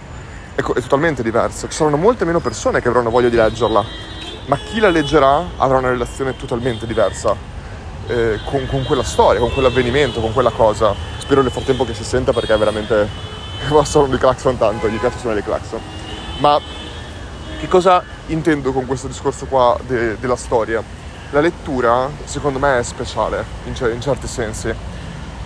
è, 0.54 0.60
è 0.60 0.80
totalmente 0.80 1.22
diversa. 1.22 1.68
Ci 1.68 1.74
saranno 1.74 1.96
molte 1.96 2.24
meno 2.24 2.40
persone 2.40 2.80
che 2.80 2.88
avranno 2.88 3.10
voglia 3.10 3.28
di 3.28 3.36
leggerla, 3.36 3.84
ma 4.46 4.56
chi 4.56 4.80
la 4.80 4.90
leggerà 4.90 5.44
avrà 5.56 5.78
una 5.78 5.90
relazione 5.90 6.36
totalmente 6.36 6.86
diversa 6.86 7.36
eh, 8.08 8.40
con, 8.44 8.66
con, 8.66 8.82
quella 8.84 9.04
storia, 9.04 9.38
con 9.38 9.52
quell'avvenimento, 9.52 10.20
con 10.20 10.32
quella 10.32 10.50
cosa. 10.50 10.94
Spero 11.18 11.42
nel 11.42 11.52
frattempo 11.52 11.84
che 11.84 11.94
si 11.94 12.04
senta 12.04 12.32
perché 12.32 12.54
è 12.54 12.58
veramente... 12.58 13.30
sono 13.84 14.08
di 14.08 14.18
clacson 14.18 14.58
tanto, 14.58 14.88
gli 14.88 14.98
piace 14.98 15.18
suonare 15.18 15.40
i 15.40 15.44
clacson. 15.44 15.80
Ma 16.38 16.60
che 17.60 17.68
cosa 17.68 18.02
intendo 18.26 18.72
con 18.72 18.86
questo 18.86 19.06
discorso 19.06 19.46
qua 19.46 19.78
de, 19.86 20.18
della 20.18 20.34
storia? 20.34 20.82
La 21.30 21.40
lettura, 21.40 22.10
secondo 22.24 22.58
me, 22.58 22.80
è 22.80 22.82
speciale 22.82 23.44
in, 23.64 23.74
in 23.92 24.00
certi 24.00 24.26
sensi 24.26 24.74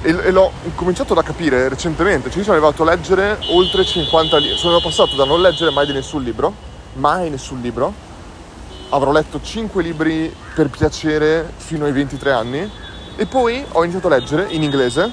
e, 0.06 0.10
e 0.10 0.30
l'ho 0.30 0.52
cominciato 0.76 1.14
da 1.14 1.22
capire 1.22 1.68
recentemente, 1.68 2.28
cioè 2.28 2.38
io 2.38 2.44
sono 2.44 2.56
arrivato 2.56 2.84
a 2.84 2.86
leggere 2.86 3.38
oltre 3.48 3.84
50 3.84 4.36
libri, 4.38 4.56
sono 4.56 4.80
passato 4.80 5.16
da 5.16 5.24
non 5.24 5.40
leggere 5.40 5.72
mai 5.72 5.84
di 5.84 5.92
nessun 5.92 6.22
libro, 6.22 6.54
mai 6.94 7.28
nessun 7.28 7.60
libro, 7.60 7.92
avrò 8.90 9.10
letto 9.10 9.40
5 9.42 9.82
libri 9.82 10.32
per 10.54 10.68
piacere 10.68 11.52
fino 11.56 11.86
ai 11.86 11.92
23 11.92 12.30
anni 12.30 12.70
e 13.16 13.26
poi 13.26 13.64
ho 13.72 13.82
iniziato 13.82 14.06
a 14.06 14.10
leggere 14.10 14.46
in 14.50 14.62
inglese 14.62 15.10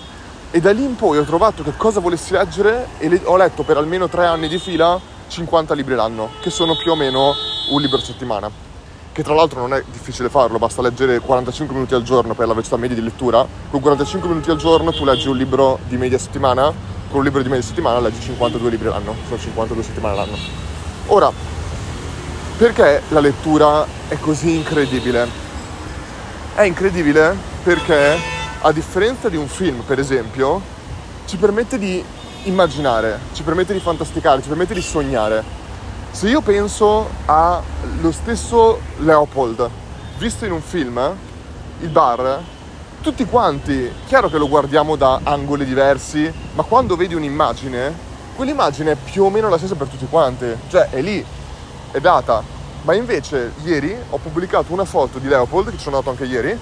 e 0.52 0.60
da 0.60 0.72
lì 0.72 0.84
in 0.84 0.96
poi 0.96 1.18
ho 1.18 1.24
trovato 1.24 1.64
che 1.64 1.74
cosa 1.76 2.00
volessi 2.00 2.34
leggere 2.34 2.90
e 3.00 3.10
le, 3.10 3.22
ho 3.24 3.36
letto 3.36 3.64
per 3.64 3.78
almeno 3.78 4.08
3 4.08 4.28
anni 4.28 4.48
di 4.48 4.60
fila 4.60 5.00
50 5.28 5.74
libri 5.74 5.96
l'anno, 5.96 6.30
che 6.40 6.52
sono 6.52 6.76
più 6.76 6.92
o 6.92 6.96
meno 6.96 7.34
un 7.70 7.82
libro 7.82 7.98
a 7.98 8.02
settimana 8.02 8.73
che 9.14 9.24
tra 9.24 9.34
l'altro 9.34 9.62
non 9.62 9.74
è 9.74 9.84
difficile 9.90 10.28
farlo, 10.28 10.58
basta 10.58 10.82
leggere 10.82 11.20
45 11.20 11.74
minuti 11.74 11.94
al 11.94 12.04
giorno 12.04 12.34
per 12.34 12.48
la 12.48 12.54
velocità 12.54 12.76
media 12.76 12.98
di 12.98 13.04
lettura. 13.04 13.48
Con 13.70 13.80
45 13.80 14.28
minuti 14.28 14.50
al 14.50 14.58
giorno 14.58 14.92
tu 14.92 15.06
leggi 15.06 15.30
un 15.30 15.38
libro 15.38 15.80
di 15.88 15.96
media 15.96 16.18
settimana, 16.18 16.74
con 17.10 17.20
un 17.20 17.24
libro 17.24 17.42
di 17.42 17.48
media 17.48 17.64
settimana 17.64 18.00
leggi 18.00 18.20
52 18.20 18.70
libri 18.70 18.90
l'anno, 18.90 19.16
sono 19.28 19.40
52 19.40 19.84
settimane 19.84 20.16
l'anno. 20.16 20.36
Ora, 21.08 21.32
Perché 22.58 23.02
la 23.10 23.20
lettura 23.20 23.86
è 24.08 24.18
così 24.20 24.56
incredibile? 24.56 25.28
È 26.54 26.62
incredibile 26.62 27.36
perché, 27.64 28.16
a 28.62 28.72
differenza 28.72 29.28
di 29.28 29.36
un 29.36 29.48
film, 29.48 29.82
per 29.82 29.98
esempio, 29.98 30.62
ci 31.26 31.38
permette 31.38 31.80
di 31.80 32.02
immaginare, 32.44 33.20
ci 33.34 33.42
permette 33.42 33.74
di 33.74 33.80
fantasticare, 33.80 34.44
ci 34.44 34.50
permette 34.50 34.76
di 34.76 34.82
sognare. 34.82 35.44
Se 36.14 36.30
io 36.30 36.42
penso 36.42 37.10
allo 37.26 38.12
stesso 38.12 38.80
Leopold 38.98 39.68
visto 40.20 40.46
in 40.46 40.52
un 40.52 40.62
film, 40.62 41.16
il 41.80 41.90
bar, 41.90 42.40
tutti 43.02 43.26
quanti, 43.26 43.92
chiaro 44.06 44.30
che 44.30 44.38
lo 44.38 44.48
guardiamo 44.48 44.96
da 44.96 45.22
angoli 45.24 45.66
diversi, 45.66 46.32
ma 46.54 46.62
quando 46.62 46.96
vedi 46.96 47.16
un'immagine, 47.16 47.92
quell'immagine 48.36 48.92
è 48.92 48.96
più 48.96 49.24
o 49.24 49.32
meno 49.32 49.50
la 49.50 49.58
stessa 49.58 49.74
per 49.74 49.88
tutti 49.88 50.06
quanti, 50.08 50.46
cioè 50.70 50.90
è 50.92 51.02
lì, 51.02 51.26
è 51.90 52.00
data. 52.00 52.44
Ma 52.84 52.94
invece 52.94 53.54
ieri 53.64 53.98
ho 54.12 54.18
pubblicato 54.18 54.72
una 54.72 54.86
foto 54.86 55.18
di 55.18 55.28
Leopold, 55.28 55.72
che 55.72 55.78
ci 55.78 55.84
sono 55.84 55.98
andato 55.98 56.12
anche 56.12 56.32
ieri, 56.32 56.56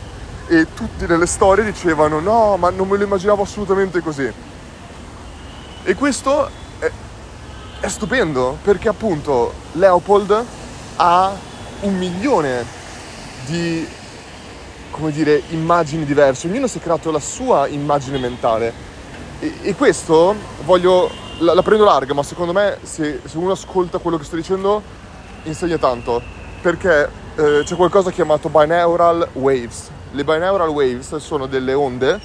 e 0.47 0.73
tutti 0.73 1.05
nelle 1.05 1.27
storie 1.27 1.65
dicevano 1.65 2.21
no, 2.21 2.55
ma 2.55 2.69
non 2.69 2.87
me 2.87 2.95
lo 2.97 3.03
immaginavo 3.03 3.43
assolutamente 3.43 3.99
così. 3.99 4.31
E 5.83 5.93
questo 5.95 6.49
è, 7.81 7.87
stupendo, 7.87 8.57
perché 8.61 8.87
appunto 8.87 9.53
Leopold 9.73 10.45
ha 10.97 11.35
un 11.81 11.97
milione 11.97 12.63
di, 13.45 13.85
come 14.91 15.11
dire, 15.11 15.41
immagini 15.49 16.05
diverse, 16.05 16.47
ognuno 16.47 16.67
si 16.67 16.77
è 16.77 16.81
creato 16.81 17.11
la 17.11 17.19
sua 17.19 17.67
immagine 17.67 18.17
mentale. 18.17 18.89
E, 19.39 19.53
e 19.63 19.75
questo 19.75 20.35
voglio 20.63 21.09
la, 21.39 21.53
la, 21.53 21.63
prendo 21.63 21.83
larga, 21.83 22.13
ma 22.13 22.23
secondo 22.23 22.53
me 22.53 22.77
se, 22.83 23.21
se, 23.25 23.37
uno 23.37 23.51
ascolta 23.51 23.97
quello 23.97 24.17
che 24.17 24.23
sto 24.23 24.35
dicendo 24.35 24.81
insegna 25.43 25.77
tanto, 25.77 26.21
perché 26.61 27.09
eh, 27.35 27.61
c'è 27.65 27.75
qualcosa 27.75 28.11
chiamato 28.11 28.47
binaural 28.49 29.27
waves. 29.33 29.89
Le 30.11 30.23
binaural 30.23 30.69
waves 30.69 31.15
sono 31.15 31.47
delle 31.47 31.73
onde 31.73 32.19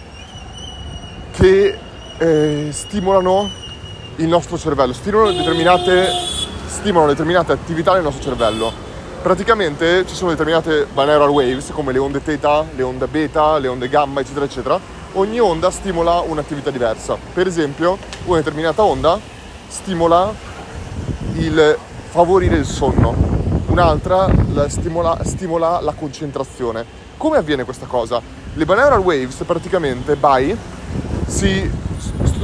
che 1.33 1.79
eh, 2.19 2.69
stimolano 2.73 3.65
il 4.17 4.29
nostro 4.29 4.57
cervello, 4.57 4.93
stimolano 4.93 5.33
determinate, 5.33 6.09
stimolano 6.67 7.11
determinate 7.11 7.53
attività 7.53 7.93
nel 7.93 8.03
nostro 8.03 8.23
cervello. 8.23 8.73
Praticamente 9.23 10.07
ci 10.07 10.15
sono 10.15 10.31
determinate 10.31 10.87
binaural 10.93 11.29
waves 11.29 11.71
come 11.73 11.93
le 11.93 11.99
onde 11.99 12.21
θ, 12.21 12.39
le 12.75 12.83
onde 12.83 13.07
beta, 13.09 13.59
le 13.59 13.69
onde 13.69 13.89
gamma, 13.89 14.21
eccetera, 14.21 14.45
eccetera, 14.45 14.79
ogni 15.15 15.39
onda 15.39 15.71
stimola 15.71 16.21
un'attività 16.21 16.71
diversa. 16.71 17.17
Per 17.35 17.47
esempio, 17.47 17.99
una 18.25 18.39
determinata 18.39 18.83
onda 18.85 19.19
stimola 19.69 20.33
il 21.35 21.77
favorire 22.11 22.57
il 22.57 22.65
sonno, 22.65 23.15
un'altra 23.67 24.29
la 24.53 24.69
stimola, 24.69 25.19
stimola, 25.25 25.81
la 25.81 25.93
concentrazione. 25.93 26.85
Come 27.19 27.37
avviene 27.37 27.65
questa 27.65 27.87
cosa? 27.87 28.21
Le 28.55 28.65
binaural 28.65 29.01
waves 29.01 29.43
praticamente 29.45 30.17
by 30.17 30.57
si, 31.27 31.71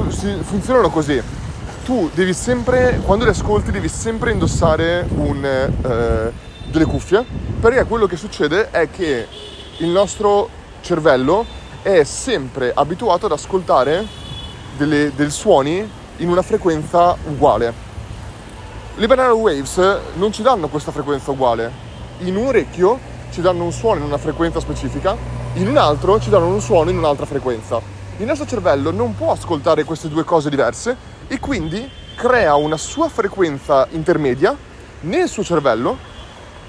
si 0.09 0.37
funzionano 0.43 0.91
così. 0.91 1.41
Tu 1.85 2.09
devi 2.15 2.33
sempre, 2.33 3.01
quando 3.05 3.25
le 3.25 3.33
ascolti, 3.33 3.73
devi 3.73 3.89
sempre 3.89 4.31
indossare 4.31 5.05
un, 5.17 5.45
eh, 5.45 6.33
delle 6.71 6.85
cuffie, 6.85 7.25
perché 7.59 7.83
quello 7.87 8.07
che 8.07 8.17
succede 8.17 8.71
è 8.71 8.89
che 8.89 9.27
il 9.79 9.89
nostro 9.89 10.49
cervello 10.81 11.45
è 11.83 12.05
sempre 12.05 12.71
abituato 12.73 13.27
ad 13.27 13.33
ascoltare 13.33 14.07
delle, 14.77 15.11
dei 15.17 15.29
suoni 15.29 15.91
in 16.19 16.29
una 16.29 16.43
frequenza 16.43 17.17
uguale. 17.27 17.75
Le 18.95 19.07
banana 19.09 19.33
waves 19.33 19.99
non 20.15 20.31
ci 20.33 20.43
danno 20.43 20.69
questa 20.69 20.93
frequenza 20.93 21.33
uguale. 21.33 21.69
In 22.19 22.37
un 22.37 22.47
orecchio 22.47 22.97
ci 23.33 23.41
danno 23.41 23.65
un 23.65 23.73
suono 23.73 23.99
in 23.99 24.05
una 24.05 24.19
frequenza 24.19 24.61
specifica, 24.61 25.17
in 25.55 25.67
un 25.67 25.77
altro 25.79 26.21
ci 26.21 26.31
danno 26.31 26.47
un 26.47 26.61
suono 26.61 26.91
in 26.91 26.99
un'altra 26.99 27.27
frequenza. 27.27 27.81
Il 28.19 28.27
nostro 28.27 28.47
cervello 28.47 28.93
non 28.93 29.17
può 29.17 29.33
ascoltare 29.33 29.83
queste 29.83 30.09
due 30.09 30.23
cose 30.23 30.49
diverse 30.49 31.12
e 31.33 31.41
quindi 31.41 31.91
crea 32.15 32.57
una 32.57 32.77
sua 32.77 33.09
frequenza 33.09 33.87
intermedia 33.93 34.55
nel 35.01 35.31
suo 35.31 35.43
cervello 35.43 35.97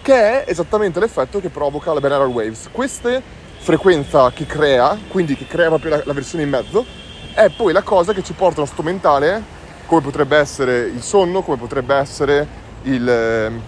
che 0.01 0.13
è 0.13 0.49
esattamente 0.49 1.01
l'effetto 1.01 1.41
che 1.41 1.49
provoca 1.49 1.91
la 1.91 1.99
binaural 1.99 2.29
waves. 2.29 2.69
Queste 2.71 3.21
frequenza 3.57 4.31
che 4.31 4.45
crea, 4.45 4.97
quindi 5.09 5.35
che 5.35 5.47
crea 5.47 5.67
proprio 5.67 5.89
la, 5.97 6.01
la 6.05 6.13
versione 6.13 6.45
in 6.45 6.49
mezzo, 6.49 6.85
è 7.33 7.49
poi 7.49 7.73
la 7.73 7.81
cosa 7.81 8.13
che 8.13 8.23
ci 8.23 8.31
porta 8.31 8.61
allo 8.61 8.69
strumentale, 8.69 9.43
come 9.85 9.99
potrebbe 9.99 10.37
essere 10.37 10.83
il 10.83 11.01
sonno, 11.01 11.41
come 11.41 11.57
potrebbe 11.57 11.95
essere 11.95 12.47
il, 12.83 13.05
ehm, 13.05 13.61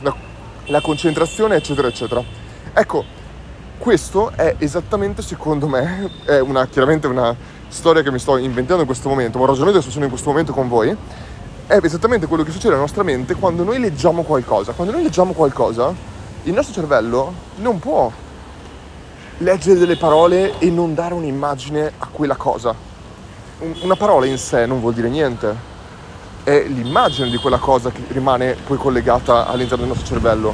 la, 0.00 0.14
la 0.66 0.80
concentrazione, 0.82 1.56
eccetera, 1.56 1.88
eccetera. 1.88 2.22
Ecco, 2.74 3.06
questo 3.78 4.32
è 4.36 4.56
esattamente, 4.58 5.22
secondo 5.22 5.66
me, 5.66 6.10
è 6.26 6.40
una, 6.40 6.66
chiaramente 6.66 7.06
una 7.06 7.34
storia 7.72 8.02
che 8.02 8.10
mi 8.10 8.18
sto 8.18 8.36
inventando 8.36 8.82
in 8.82 8.86
questo 8.86 9.08
momento, 9.08 9.38
ma 9.38 9.44
ho 9.44 9.46
ragionato 9.46 9.76
adesso 9.76 9.90
sono 9.90 10.04
in 10.04 10.10
questo 10.10 10.28
momento 10.28 10.52
con 10.52 10.68
voi, 10.68 10.94
è 11.66 11.78
esattamente 11.82 12.26
quello 12.26 12.42
che 12.42 12.50
succede 12.50 12.70
nella 12.70 12.82
nostra 12.82 13.02
mente 13.02 13.34
quando 13.34 13.64
noi 13.64 13.78
leggiamo 13.78 14.22
qualcosa. 14.22 14.72
Quando 14.72 14.92
noi 14.92 15.02
leggiamo 15.02 15.32
qualcosa, 15.32 15.92
il 16.42 16.52
nostro 16.52 16.74
cervello 16.74 17.32
non 17.56 17.78
può 17.78 18.12
leggere 19.38 19.78
delle 19.78 19.96
parole 19.96 20.58
e 20.58 20.70
non 20.70 20.94
dare 20.94 21.14
un'immagine 21.14 21.92
a 21.98 22.08
quella 22.10 22.36
cosa. 22.36 22.74
Una 23.82 23.96
parola 23.96 24.26
in 24.26 24.38
sé 24.38 24.66
non 24.66 24.80
vuol 24.80 24.92
dire 24.92 25.08
niente, 25.08 25.70
è 26.44 26.64
l'immagine 26.66 27.30
di 27.30 27.36
quella 27.38 27.58
cosa 27.58 27.90
che 27.90 28.02
rimane 28.08 28.54
poi 28.66 28.76
collegata 28.76 29.46
all'interno 29.46 29.84
del 29.84 29.94
nostro 29.94 30.06
cervello. 30.06 30.52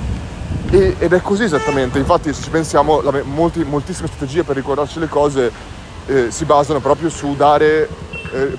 E, 0.71 0.95
ed 0.99 1.13
è 1.13 1.21
così 1.21 1.45
esattamente, 1.45 1.99
infatti 1.99 2.33
se 2.33 2.43
ci 2.43 2.51
pensiamo, 2.51 3.01
la, 3.01 3.23
molti, 3.25 3.65
moltissime 3.65 4.07
strategie 4.07 4.45
per 4.45 4.55
ricordarci 4.55 5.01
le 5.01 5.09
cose 5.09 5.78
eh, 6.09 6.31
si 6.31 6.45
basano 6.45 6.81
proprio 6.81 7.11
su 7.11 7.37
dare, 7.37 7.89
eh, 8.33 8.57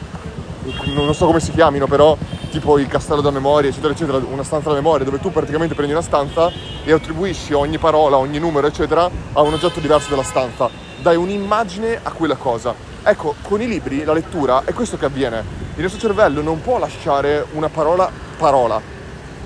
non 0.93 1.13
so 1.13 1.25
come 1.25 1.39
si 1.39 1.51
chiamino, 1.51 1.87
però 1.87 2.15
tipo 2.51 2.79
il 2.79 2.87
castello 2.87 3.21
da 3.21 3.31
memoria, 3.31 3.69
eccetera, 3.69 3.93
eccetera, 3.93 4.17
una 4.17 4.43
stanza 4.43 4.69
da 4.69 4.75
memoria, 4.75 5.03
dove 5.05 5.19
tu 5.19 5.31
praticamente 5.31 5.75
prendi 5.75 5.91
una 5.91 6.01
stanza 6.01 6.51
e 6.83 6.91
attribuisci 6.91 7.53
ogni 7.53 7.77
parola, 7.77 8.17
ogni 8.17 8.39
numero, 8.39 8.67
eccetera, 8.67 9.09
a 9.33 9.41
un 9.41 9.53
oggetto 9.53 9.79
diverso 9.79 10.09
della 10.09 10.23
stanza. 10.23 10.69
Dai 11.01 11.15
un'immagine 11.15 11.99
a 12.01 12.11
quella 12.11 12.35
cosa. 12.35 12.73
Ecco, 13.03 13.35
con 13.41 13.61
i 13.61 13.67
libri, 13.67 14.03
la 14.03 14.13
lettura, 14.13 14.63
è 14.65 14.73
questo 14.73 14.97
che 14.97 15.05
avviene. 15.05 15.43
Il 15.75 15.83
nostro 15.83 15.99
cervello 15.99 16.41
non 16.41 16.61
può 16.61 16.77
lasciare 16.77 17.45
una 17.53 17.69
parola 17.69 18.11
parola, 18.37 18.81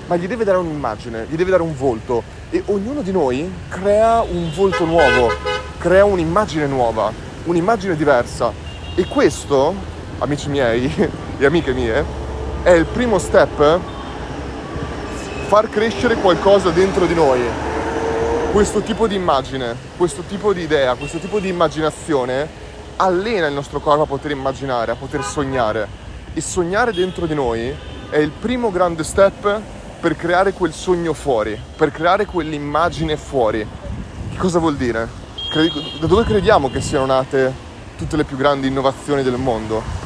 ma 0.07 0.15
gli 0.15 0.27
deve 0.27 0.43
dare 0.43 0.57
un'immagine, 0.57 1.27
gli 1.29 1.35
deve 1.35 1.51
dare 1.51 1.63
un 1.63 1.75
volto. 1.75 2.23
E 2.49 2.63
ognuno 2.67 3.01
di 3.01 3.11
noi 3.11 3.51
crea 3.69 4.21
un 4.21 4.51
volto 4.53 4.85
nuovo, 4.85 5.31
crea 5.79 6.05
un'immagine 6.05 6.67
nuova, 6.67 7.11
un'immagine 7.45 7.95
diversa. 7.95 8.51
E 8.95 9.05
questo, 9.07 9.73
amici 10.19 10.49
miei 10.49 10.91
e 11.37 11.45
amiche 11.45 11.73
mie, 11.73 12.05
è 12.63 12.71
il 12.71 12.85
primo 12.85 13.17
step 13.17 13.79
far 15.47 15.69
crescere 15.69 16.15
qualcosa 16.15 16.69
dentro 16.69 17.05
di 17.05 17.13
noi. 17.13 17.41
Questo 18.51 18.81
tipo 18.81 19.07
di 19.07 19.15
immagine, 19.15 19.75
questo 19.97 20.21
tipo 20.27 20.53
di 20.53 20.61
idea, 20.61 20.93
questo 20.95 21.17
tipo 21.17 21.39
di 21.39 21.47
immaginazione 21.47 22.61
allena 22.97 23.47
il 23.47 23.53
nostro 23.53 23.79
corpo 23.79 24.03
a 24.03 24.05
poter 24.05 24.31
immaginare, 24.31 24.91
a 24.91 24.95
poter 24.95 25.23
sognare. 25.23 26.01
E 26.33 26.41
sognare 26.41 26.93
dentro 26.93 27.25
di 27.25 27.33
noi 27.33 27.73
è 28.09 28.17
il 28.17 28.31
primo 28.31 28.71
grande 28.71 29.03
step 29.03 29.59
per 29.99 30.15
creare 30.15 30.53
quel 30.53 30.73
sogno 30.73 31.13
fuori, 31.13 31.59
per 31.75 31.91
creare 31.91 32.25
quell'immagine 32.25 33.17
fuori. 33.17 33.65
Che 34.29 34.37
cosa 34.37 34.59
vuol 34.59 34.75
dire? 34.75 35.22
Da 35.53 36.07
dove 36.07 36.23
crediamo 36.23 36.71
che 36.71 36.81
siano 36.81 37.05
nate 37.05 37.53
tutte 37.95 38.17
le 38.17 38.23
più 38.23 38.37
grandi 38.37 38.67
innovazioni 38.67 39.21
del 39.21 39.37
mondo? 39.37 40.01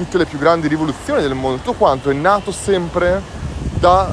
tutte 0.00 0.16
le 0.16 0.24
più 0.24 0.38
grandi 0.38 0.66
rivoluzioni 0.66 1.20
del 1.20 1.34
mondo, 1.34 1.58
tutto 1.58 1.74
quanto 1.74 2.08
è 2.08 2.14
nato 2.14 2.50
sempre 2.52 3.20
da 3.78 4.10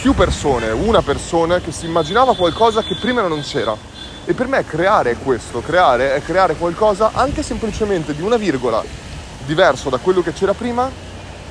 più 0.00 0.12
persone, 0.12 0.70
una 0.70 1.02
persona 1.02 1.60
che 1.60 1.70
si 1.70 1.86
immaginava 1.86 2.34
qualcosa 2.34 2.82
che 2.82 2.96
prima 2.96 3.22
non 3.22 3.42
c'era. 3.42 3.76
E 4.24 4.34
per 4.34 4.46
me 4.48 4.64
creare 4.64 5.16
questo, 5.16 5.60
creare 5.60 6.14
è 6.14 6.22
creare 6.22 6.56
qualcosa 6.56 7.10
anche 7.14 7.42
semplicemente 7.42 8.14
di 8.14 8.22
una 8.22 8.36
virgola 8.36 8.82
diverso 9.46 9.88
da 9.88 9.98
quello 9.98 10.20
che 10.20 10.32
c'era 10.32 10.52
prima 10.52 10.90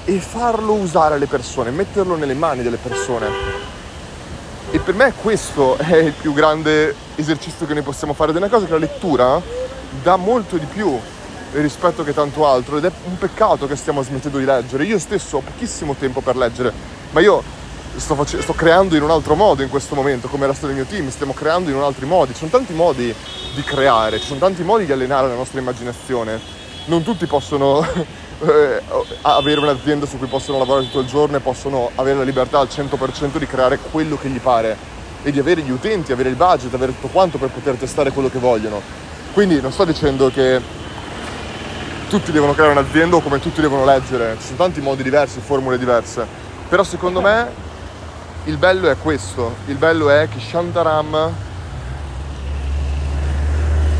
e 0.04 0.20
farlo 0.20 0.74
usare 0.74 1.16
alle 1.16 1.25
persone, 1.25 1.72
metterlo 1.72 2.16
nelle 2.16 2.34
mani 2.36 2.63
delle 2.63 2.77
persone. 2.77 3.66
E 4.69 4.79
per 4.79 4.95
me 4.95 5.13
questo 5.13 5.77
è 5.77 5.95
il 5.95 6.12
più 6.12 6.33
grande 6.33 6.93
esercizio 7.15 7.65
che 7.65 7.74
noi 7.74 7.83
possiamo 7.83 8.12
fare 8.12 8.31
ed 8.31 8.36
è 8.36 8.39
una 8.39 8.50
cosa 8.50 8.65
che 8.65 8.74
la 8.74 8.79
lettura 8.79 9.41
dà 10.03 10.17
molto 10.17 10.57
di 10.57 10.65
più 10.65 11.00
rispetto 11.53 12.03
che 12.03 12.13
tanto 12.13 12.45
altro 12.45 12.77
ed 12.77 12.83
è 12.83 12.91
un 13.05 13.17
peccato 13.17 13.65
che 13.65 13.77
stiamo 13.77 14.03
smettendo 14.03 14.38
di 14.38 14.43
leggere. 14.43 14.83
Io 14.83 15.00
stesso 15.00 15.38
ho 15.38 15.39
pochissimo 15.39 15.95
tempo 15.95 16.19
per 16.19 16.36
leggere, 16.36 16.74
ma 17.12 17.21
io 17.21 17.41
sto, 17.95 18.15
face- 18.15 18.41
sto 18.41 18.51
creando 18.51 18.97
in 18.97 19.03
un 19.03 19.09
altro 19.09 19.36
modo 19.36 19.63
in 19.63 19.69
questo 19.69 19.95
momento, 19.95 20.27
come 20.27 20.43
il 20.43 20.51
resto 20.51 20.65
del 20.65 20.75
mio 20.75 20.86
team, 20.86 21.09
stiamo 21.12 21.31
creando 21.31 21.69
in 21.69 21.77
un 21.77 21.83
altri 21.83 22.05
modi. 22.05 22.33
Ci 22.33 22.39
sono 22.39 22.51
tanti 22.51 22.74
modi 22.74 23.15
di 23.55 23.63
creare, 23.63 24.19
ci 24.19 24.25
sono 24.25 24.39
tanti 24.39 24.63
modi 24.63 24.86
di 24.86 24.91
allenare 24.91 25.29
la 25.29 25.36
nostra 25.36 25.62
immaginazione. 25.62 26.39
Non 26.88 27.03
tutti 27.03 27.25
possono 27.25 27.86
eh, 28.39 28.82
avere 29.22 29.60
un'azienda 29.60 30.06
su 30.06 30.17
cui 30.17 30.27
possono 30.27 30.58
lavorare 30.58 30.86
tutto 30.86 31.00
il 31.00 31.08
giorno 31.08 31.38
e 31.38 31.39
possono 31.39 31.91
avere 31.96 32.20
la 32.20 32.24
libertà 32.24 32.60
al 32.60 32.67
100% 32.72 33.38
di 33.38 33.48
creare 33.48 33.79
quello 33.91 34.17
che 34.17 34.29
gli 34.29 34.39
pare 34.39 34.96
e 35.24 35.32
di 35.32 35.39
avere 35.39 35.62
gli 35.62 35.72
utenti, 35.72 36.12
avere 36.12 36.29
il 36.29 36.36
budget, 36.36 36.74
avere 36.74 36.94
tutto 36.94 37.08
quanto 37.08 37.38
per 37.38 37.50
poter 37.50 37.75
testare 37.75 38.12
quello 38.12 38.29
che 38.29 38.39
vogliono. 38.39 38.82
Quindi 39.34 39.60
non 39.62 39.72
sto 39.72 39.86
dicendo 39.86 40.29
che 40.29 40.62
tutti 42.10 42.32
devono 42.32 42.53
creare 42.53 42.72
un'azienda 42.72 43.17
o 43.17 43.22
come 43.22 43.39
tutti 43.39 43.60
devono 43.60 43.84
leggere, 43.84 44.38
ci 44.39 44.46
sono 44.46 44.58
tanti 44.58 44.82
modi 44.82 45.03
diversi, 45.03 45.39
formule 45.39 45.77
diverse, 45.77 46.25
però 46.70 46.84
secondo 46.84 47.22
me 47.22 47.65
il 48.46 48.58
bello 48.58 48.89
è 48.89 48.96
questo, 48.98 49.56
il 49.65 49.75
bello 49.75 50.10
è 50.10 50.27
che 50.29 50.39
Shantaram 50.39 51.34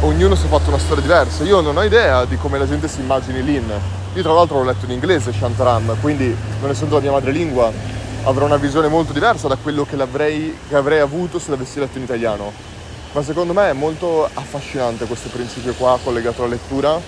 ognuno 0.02 0.36
si 0.36 0.46
è 0.46 0.50
fatto 0.50 0.70
una 0.70 0.78
storia 0.78 1.02
diversa. 1.02 1.44
Io 1.44 1.60
non 1.60 1.76
ho 1.76 1.84
idea 1.84 2.24
di 2.26 2.38
come 2.38 2.58
la 2.58 2.68
gente 2.68 2.88
si 2.88 3.02
immagini 3.02 3.44
Lin. 3.44 3.97
Io 4.18 4.24
tra 4.24 4.34
l'altro 4.34 4.58
l'ho 4.58 4.64
letto 4.64 4.86
in 4.86 4.92
inglese 4.94 5.32
Shantaram, 5.32 5.96
quindi 6.02 6.36
non 6.60 6.72
essendo 6.72 6.96
la 6.96 7.02
mia 7.02 7.12
madrelingua 7.12 7.72
avrò 8.24 8.46
una 8.46 8.58
visione 8.58 8.88
molto 8.88 9.14
diversa 9.14 9.48
da 9.48 9.58
quello 9.58 9.86
che, 9.86 9.96
che 9.96 10.76
avrei 10.76 11.00
avuto 11.00 11.38
se 11.38 11.52
l'avessi 11.52 11.78
letto 11.78 12.00
in 12.00 12.06
italiano. 12.06 12.52
Ma 13.12 13.22
secondo 13.22 13.54
me 13.54 13.70
è 13.70 13.74
molto 13.74 14.28
affascinante 14.34 15.06
questo 15.06 15.30
principio 15.30 15.76
qua 15.76 16.00
collegato 16.04 16.42
alla 16.42 16.54
lettura 16.54 17.00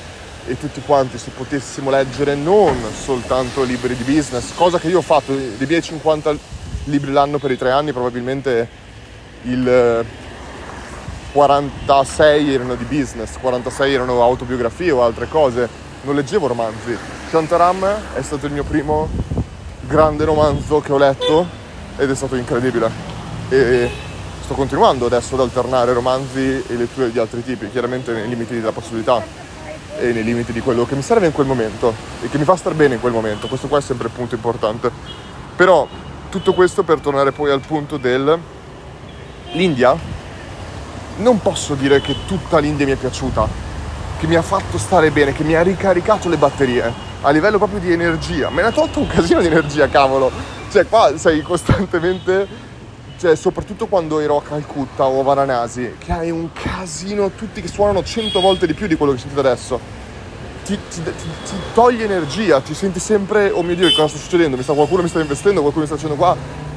e 0.45 0.55
tutti 0.59 0.81
quanti 0.85 1.17
se 1.17 1.31
potessimo 1.31 1.89
leggere 1.89 2.35
non 2.35 2.77
soltanto 2.93 3.63
libri 3.63 3.95
di 3.95 4.03
business, 4.03 4.53
cosa 4.53 4.77
che 4.77 4.89
io 4.89 4.99
ho 4.99 5.01
fatto, 5.01 5.33
dei 5.33 5.65
miei 5.65 5.81
50 5.81 6.37
libri 6.83 7.11
l'anno 7.11 7.39
per 7.39 7.49
i 7.49 7.57
tre 7.57 7.71
anni, 7.71 7.91
probabilmente 7.91 8.69
il 9.45 10.05
46 11.31 12.53
erano 12.53 12.75
di 12.75 12.83
business, 12.83 13.39
46 13.39 13.93
erano 13.95 14.21
autobiografie 14.21 14.91
o 14.91 15.01
altre 15.01 15.27
cose, 15.27 15.87
non 16.01 16.15
leggevo 16.15 16.47
romanzi. 16.47 16.97
Shantaram 17.29 18.13
è 18.13 18.21
stato 18.21 18.45
il 18.45 18.53
mio 18.53 18.63
primo 18.63 19.09
grande 19.81 20.25
romanzo 20.25 20.79
che 20.79 20.91
ho 20.91 20.97
letto 20.97 21.45
ed 21.97 22.09
è 22.09 22.15
stato 22.15 22.35
incredibile. 22.35 22.89
E 23.49 23.89
sto 24.41 24.53
continuando 24.53 25.05
adesso 25.05 25.35
ad 25.35 25.41
alternare 25.41 25.93
romanzi 25.93 26.63
e 26.67 26.75
letture 26.75 27.11
di 27.11 27.19
altri 27.19 27.43
tipi, 27.43 27.69
chiaramente 27.69 28.11
nei 28.11 28.27
limiti 28.27 28.55
della 28.55 28.71
possibilità 28.71 29.21
e 29.97 30.13
nei 30.13 30.23
limiti 30.23 30.53
di 30.53 30.61
quello 30.61 30.85
che 30.85 30.95
mi 30.95 31.01
serve 31.01 31.25
in 31.25 31.33
quel 31.33 31.47
momento 31.47 31.93
e 32.21 32.29
che 32.29 32.37
mi 32.37 32.45
fa 32.45 32.55
star 32.55 32.73
bene 32.73 32.95
in 32.95 32.99
quel 33.01 33.13
momento. 33.13 33.47
Questo 33.47 33.67
qua 33.67 33.79
è 33.79 33.81
sempre 33.81 34.07
il 34.07 34.13
punto 34.13 34.35
importante. 34.35 34.91
Però 35.55 35.87
tutto 36.29 36.53
questo 36.53 36.83
per 36.83 36.99
tornare 36.99 37.31
poi 37.31 37.51
al 37.51 37.61
punto 37.61 37.97
del 37.97 38.39
l'India. 39.51 40.17
Non 41.17 41.41
posso 41.41 41.73
dire 41.73 41.99
che 41.99 42.15
tutta 42.25 42.59
l'India 42.59 42.85
mi 42.85 42.93
è 42.93 42.95
piaciuta, 42.95 43.68
che 44.19 44.27
mi 44.27 44.35
ha 44.35 44.41
fatto 44.41 44.77
stare 44.77 45.09
bene, 45.11 45.33
che 45.33 45.43
mi 45.43 45.55
ha 45.55 45.61
ricaricato 45.61 46.29
le 46.29 46.37
batterie 46.37 46.93
a 47.21 47.29
livello 47.31 47.57
proprio 47.57 47.79
di 47.79 47.91
energia. 47.91 48.49
Me 48.49 48.61
ne 48.61 48.67
ha 48.67 48.71
tolto 48.71 48.99
un 48.99 49.07
casino 49.07 49.39
di 49.39 49.47
energia, 49.47 49.87
cavolo. 49.87 50.29
Cioè, 50.69 50.85
qua 50.87 51.17
sei 51.17 51.41
costantemente 51.41 52.67
cioè, 53.19 53.35
soprattutto 53.35 53.87
quando 53.87 54.19
ero 54.19 54.37
a 54.37 54.41
Calcutta 54.41 55.05
o 55.05 55.19
a 55.19 55.23
Varanasi, 55.23 55.95
che 55.97 56.11
hai 56.11 56.31
un 56.31 56.51
casino, 56.53 57.31
tutti 57.31 57.61
che 57.61 57.67
suonano 57.67 58.01
cento 58.03 58.39
volte 58.39 58.65
di 58.65 58.73
più 58.73 58.87
di 58.87 58.95
quello 58.95 59.11
che 59.11 59.17
sentite 59.17 59.39
adesso 59.41 60.07
ti, 60.63 60.77
ti, 60.89 61.01
ti, 61.01 61.11
ti, 61.11 61.55
toglie 61.73 62.03
energia, 62.03 62.61
ti 62.61 62.73
senti 62.73 62.99
sempre, 62.99 63.49
oh 63.49 63.63
mio 63.63 63.75
Dio, 63.75 63.89
cosa 63.89 64.07
sta 64.07 64.19
succedendo? 64.19 64.55
Mi 64.55 64.63
sta, 64.63 64.73
qualcuno 64.73 65.01
mi 65.01 65.09
sta 65.09 65.19
investendo, 65.19 65.61
qualcuno 65.61 65.85
mi 65.85 65.87
sta 65.87 65.97
facendo 65.97 66.15
qua. 66.15 66.35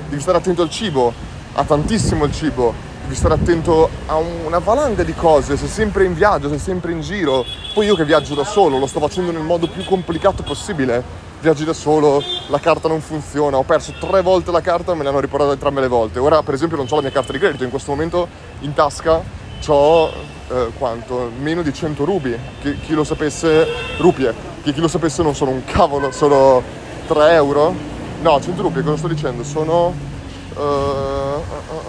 Devi 0.08 0.20
stare 0.20 0.38
attento 0.38 0.62
al 0.62 0.70
cibo, 0.70 1.12
a 1.52 1.62
tantissimo 1.62 2.24
il 2.24 2.32
cibo, 2.32 2.74
devi 3.02 3.14
stare 3.14 3.34
attento 3.34 3.88
a 4.06 4.16
una 4.16 4.58
valanga 4.58 5.02
di 5.02 5.14
cose, 5.14 5.56
sei 5.56 5.68
sempre 5.68 6.04
in 6.04 6.14
viaggio, 6.14 6.48
sei 6.48 6.58
sempre 6.58 6.92
in 6.92 7.00
giro. 7.00 7.44
Poi 7.74 7.86
io 7.86 7.94
che 7.94 8.04
viaggio 8.04 8.34
da 8.34 8.44
solo, 8.44 8.78
lo 8.78 8.86
sto 8.86 9.00
facendo 9.00 9.30
nel 9.32 9.42
modo 9.42 9.68
più 9.68 9.84
complicato 9.84 10.42
possibile. 10.42 11.30
Viaggi 11.40 11.64
da 11.64 11.72
solo, 11.72 12.22
la 12.48 12.60
carta 12.60 12.86
non 12.86 13.00
funziona, 13.00 13.56
ho 13.56 13.64
perso 13.64 13.92
tre 13.98 14.22
volte 14.22 14.52
la 14.52 14.60
carta, 14.60 14.94
me 14.94 15.02
l'hanno 15.02 15.18
riportata 15.18 15.52
entrambe 15.52 15.80
le 15.80 15.88
volte. 15.88 16.20
Ora, 16.20 16.42
per 16.42 16.54
esempio, 16.54 16.76
non 16.76 16.86
ho 16.88 16.94
la 16.94 17.02
mia 17.02 17.10
carta 17.10 17.32
di 17.32 17.38
credito, 17.38 17.64
in 17.64 17.70
questo 17.70 17.90
momento 17.90 18.28
in 18.60 18.72
tasca 18.74 19.40
ho 19.66 20.12
eh, 20.48 20.70
quanto? 20.76 21.30
Meno 21.40 21.62
di 21.62 21.72
100 21.72 22.04
rubi. 22.04 22.36
Chi, 22.60 22.78
chi, 22.80 22.94
lo 22.94 23.04
sapesse, 23.04 23.66
rupie, 23.98 24.34
che 24.62 24.72
chi 24.72 24.80
lo 24.80 24.88
sapesse 24.88 25.22
non 25.22 25.34
sono 25.34 25.50
un 25.50 25.64
cavolo, 25.64 26.10
sono 26.10 26.62
3 27.06 27.32
euro. 27.32 27.74
No, 28.20 28.40
100 28.40 28.62
rupie, 28.62 28.82
cosa 28.82 28.96
sto 28.96 29.08
dicendo? 29.08 29.42
Sono... 29.44 30.10
Uh, 30.54 30.60
uh, 30.60 30.62
uh, 30.62 31.81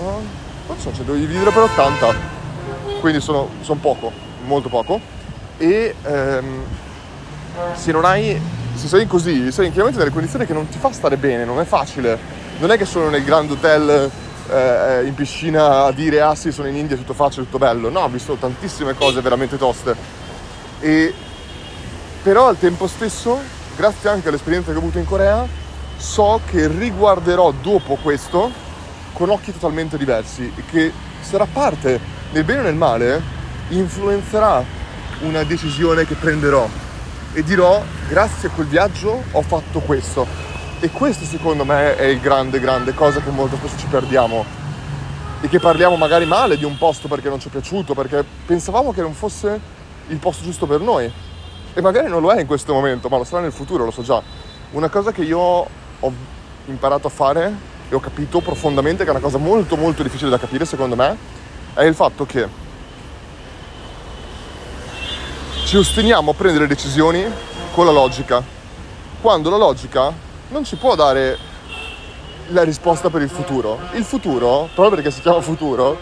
non 0.74 0.80
so, 0.80 0.94
100, 0.94 1.14
dividere 1.14 1.52
per 1.52 1.64
80. 1.64 2.16
Quindi 3.00 3.22
sono, 3.22 3.50
sono 3.62 3.80
poco, 3.80 4.12
molto 4.46 4.70
poco. 4.70 5.00
E 5.58 5.96
um, 6.04 6.64
se 7.74 7.92
non 7.92 8.06
hai... 8.06 8.62
Se 8.76 8.88
sei 8.88 9.06
così, 9.06 9.52
sei 9.52 9.70
chiaramente 9.70 10.00
nelle 10.00 10.12
condizioni 10.12 10.48
che 10.48 10.54
non 10.54 10.68
ti 10.68 10.80
fa 10.80 10.92
stare 10.92 11.16
bene, 11.16 11.46
non 11.46 11.60
è 11.60 11.64
facile. 11.64 12.18
Non 12.58 12.72
è 12.72 12.78
che 12.78 12.86
sono 12.86 13.10
nel 13.10 13.24
grand 13.24 13.52
hotel 13.52 14.10
eh, 14.50 15.04
in 15.06 15.14
piscina 15.14 15.86
a 15.86 15.92
dire 15.92 16.22
ah 16.22 16.34
sì 16.34 16.52
sono 16.52 16.68
in 16.68 16.76
India, 16.76 16.98
tutto 16.98 17.14
facile, 17.14 17.44
tutto 17.44 17.60
bello. 17.60 17.90
No, 17.90 18.00
ho 18.00 18.10
visto 18.10 18.34
tantissime 18.34 18.96
cose 18.96 19.22
veramente 19.22 19.60
toste. 19.60 19.96
E 20.80 21.14
però 22.24 22.48
al 22.48 22.58
tempo 22.58 22.88
stesso, 22.88 23.38
grazie 23.76 24.10
anche 24.10 24.30
all'esperienza 24.30 24.72
che 24.72 24.78
ho 24.78 24.80
avuto 24.80 24.98
in 24.98 25.06
Corea, 25.06 25.46
so 25.98 26.42
che 26.50 26.68
riguarderò 26.68 27.52
dopo 27.62 28.00
questo 28.02 28.63
con 29.14 29.30
occhi 29.30 29.54
totalmente 29.54 29.98
diversi 29.98 30.52
e 30.56 30.64
che 30.70 30.92
sarà 31.22 31.46
parte, 31.46 32.00
nel 32.32 32.44
bene 32.44 32.60
o 32.60 32.64
nel 32.64 32.76
male, 32.76 33.22
influenzerà 33.70 34.64
una 35.22 35.44
decisione 35.44 36.06
che 36.06 36.16
prenderò 36.16 36.68
e 37.34 37.44
dirò 37.44 37.82
grazie 38.08 38.50
a 38.50 38.52
quel 38.52 38.68
viaggio 38.68 39.24
ho 39.32 39.42
fatto 39.42 39.80
questo 39.80 40.28
e 40.80 40.90
questo 40.90 41.24
secondo 41.24 41.64
me 41.64 41.96
è 41.96 42.04
il 42.04 42.20
grande, 42.20 42.60
grande 42.60 42.94
cosa 42.94 43.22
che 43.22 43.30
molto 43.30 43.56
spesso 43.56 43.78
ci 43.78 43.88
perdiamo. 43.88 44.44
E 45.40 45.48
che 45.48 45.60
parliamo 45.60 45.96
magari 45.96 46.26
male 46.26 46.58
di 46.58 46.66
un 46.66 46.78
posto 46.78 47.08
perché 47.08 47.30
non 47.30 47.40
ci 47.40 47.48
è 47.48 47.52
piaciuto, 47.52 47.94
perché 47.94 48.24
pensavamo 48.46 48.92
che 48.92 49.00
non 49.00 49.14
fosse 49.14 49.60
il 50.08 50.18
posto 50.18 50.44
giusto 50.44 50.66
per 50.66 50.82
noi. 50.82 51.10
E 51.74 51.82
magari 51.82 52.10
non 52.10 52.22
lo 52.22 52.32
è 52.32 52.42
in 52.42 52.48
questo 52.48 52.74
momento, 52.74 53.08
ma 53.08 53.16
lo 53.16 53.24
sarà 53.24 53.42
nel 53.42 53.54
futuro, 53.54 53.86
lo 53.86 53.92
so 53.92 54.04
già. 54.04 54.22
Una 54.72 54.90
cosa 54.90 55.14
che 55.14 55.22
io 55.22 55.40
ho 55.40 56.12
imparato 56.66 57.08
a 57.08 57.10
fare 57.10 57.56
e 57.94 57.96
ho 57.96 58.00
capito 58.00 58.40
profondamente, 58.40 59.04
che 59.04 59.10
è 59.10 59.12
una 59.12 59.22
cosa 59.22 59.38
molto 59.38 59.78
molto 59.78 60.02
difficile 60.02 60.30
da 60.32 60.40
capire 60.40 60.66
secondo 60.66 60.96
me, 60.96 61.16
è 61.76 61.84
il 61.84 61.94
fatto 61.94 62.26
che 62.26 62.48
ci 65.66 65.78
ostiniamo 65.78 66.32
a 66.32 66.34
prendere 66.34 66.68
decisioni 66.68 67.24
con 67.72 67.86
la 67.86 67.92
logica, 67.92 68.44
quando 69.22 69.50
la 69.50 69.58
logica 69.58 70.12
non 70.50 70.64
ci 70.66 70.76
può 70.76 70.96
dare 70.96 71.38
la 72.48 72.64
risposta 72.64 73.10
per 73.10 73.22
il 73.22 73.30
futuro. 73.30 73.80
Il 73.94 74.04
futuro, 74.04 74.70
proprio 74.74 74.96
perché 74.96 75.12
si 75.12 75.22
chiama 75.22 75.42
futuro, 75.42 75.98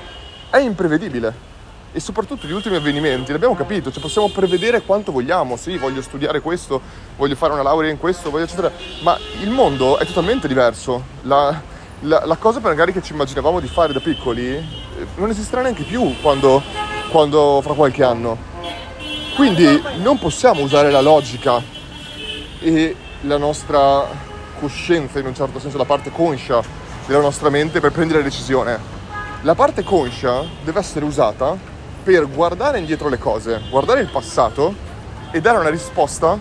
è 0.50 0.58
imprevedibile. 0.58 1.50
E 1.94 2.00
soprattutto 2.00 2.48
gli 2.48 2.54
ultimi 2.54 2.78
avvenimenti, 2.78 3.34
l'abbiamo 3.34 3.56
capito, 3.56 3.92
cioè 3.92 4.02
possiamo 4.02 4.30
prevedere 4.30 4.82
quanto 4.82 5.12
vogliamo, 5.12 5.58
sì, 5.58 5.78
voglio 5.78 6.02
studiare 6.02 6.40
questo, 6.40 6.80
voglio 7.18 7.36
fare 7.36 7.52
una 7.52 7.64
laurea 7.64 7.92
in 7.92 7.98
questo, 7.98 8.30
voglio 8.30 8.46
eccetera, 8.46 8.72
ma 9.02 9.18
il 9.42 9.50
mondo 9.50 9.98
è 9.98 10.06
totalmente 10.06 10.48
diverso. 10.48 11.04
La, 11.24 11.71
la, 12.02 12.24
la 12.26 12.36
cosa 12.38 12.60
magari 12.60 12.94
che 12.94 13.02
ci 13.02 13.14
immaginavamo 13.14 13.60
di 13.60 13.68
fare 13.68 13.94
da 13.94 14.00
piccoli 14.00 14.56
eh, 14.56 14.66
non 15.16 15.30
esisterà 15.30 15.62
neanche 15.62 15.84
più 15.84 16.16
quando, 16.22 16.62
quando 17.10 17.60
fra 17.62 17.74
qualche 17.74 18.04
anno. 18.04 18.50
Quindi 19.36 19.82
non 19.98 20.20
possiamo 20.20 20.62
usare 20.62 20.92
la 20.92 21.02
logica 21.02 21.62
e 22.60 22.96
la 23.22 23.38
nostra 23.38 24.06
coscienza, 24.60 25.20
in 25.20 25.26
un 25.26 25.36
certo 25.36 25.60
senso 25.60 25.78
la 25.78 25.86
parte 25.86 26.12
conscia 26.12 26.62
della 27.06 27.22
nostra 27.22 27.50
mente 27.50 27.80
per 27.80 27.92
prendere 27.92 28.20
la 28.20 28.26
decisione. 28.26 29.00
La 29.42 29.56
parte 29.56 29.84
conscia 29.84 30.44
deve 30.64 30.80
essere 30.80 31.06
usata 31.06 31.58
per 32.04 32.30
guardare 32.30 32.78
indietro 32.78 33.10
le 33.10 33.18
cose, 33.18 33.62
guardare 33.70 34.02
il 34.02 34.10
passato 34.10 34.74
e 35.32 35.42
dare 35.42 35.58
una 35.58 35.70
risposta 35.70 36.38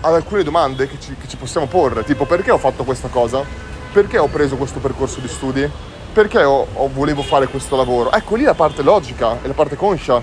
ad 0.00 0.14
alcune 0.14 0.42
domande 0.42 0.88
che 0.88 1.00
ci, 1.00 1.16
che 1.18 1.28
ci 1.28 1.36
possiamo 1.36 1.66
porre, 1.66 2.04
tipo 2.04 2.26
perché 2.26 2.50
ho 2.50 2.58
fatto 2.58 2.84
questa 2.84 3.08
cosa? 3.08 3.63
Perché 3.94 4.18
ho 4.18 4.26
preso 4.26 4.56
questo 4.56 4.80
percorso 4.80 5.20
di 5.20 5.28
studi? 5.28 5.70
Perché 6.12 6.42
ho, 6.42 6.66
ho, 6.72 6.90
volevo 6.92 7.22
fare 7.22 7.46
questo 7.46 7.76
lavoro? 7.76 8.10
Ecco 8.10 8.34
lì 8.34 8.42
la 8.42 8.54
parte 8.54 8.82
logica 8.82 9.38
e 9.40 9.46
la 9.46 9.52
parte 9.52 9.76
conscia 9.76 10.20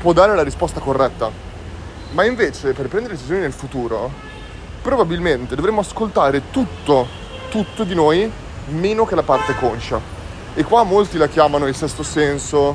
può 0.00 0.14
dare 0.14 0.34
la 0.34 0.42
risposta 0.42 0.80
corretta. 0.80 1.30
Ma 2.12 2.24
invece 2.24 2.72
per 2.72 2.88
prendere 2.88 3.12
decisioni 3.12 3.42
nel 3.42 3.52
futuro 3.52 4.10
probabilmente 4.80 5.54
dovremmo 5.54 5.80
ascoltare 5.80 6.44
tutto, 6.50 7.06
tutto 7.50 7.84
di 7.84 7.94
noi, 7.94 8.32
meno 8.68 9.04
che 9.04 9.14
la 9.14 9.22
parte 9.22 9.54
conscia. 9.54 10.00
E 10.54 10.64
qua 10.64 10.82
molti 10.84 11.18
la 11.18 11.28
chiamano 11.28 11.66
il 11.66 11.74
sesto 11.74 12.02
senso, 12.02 12.74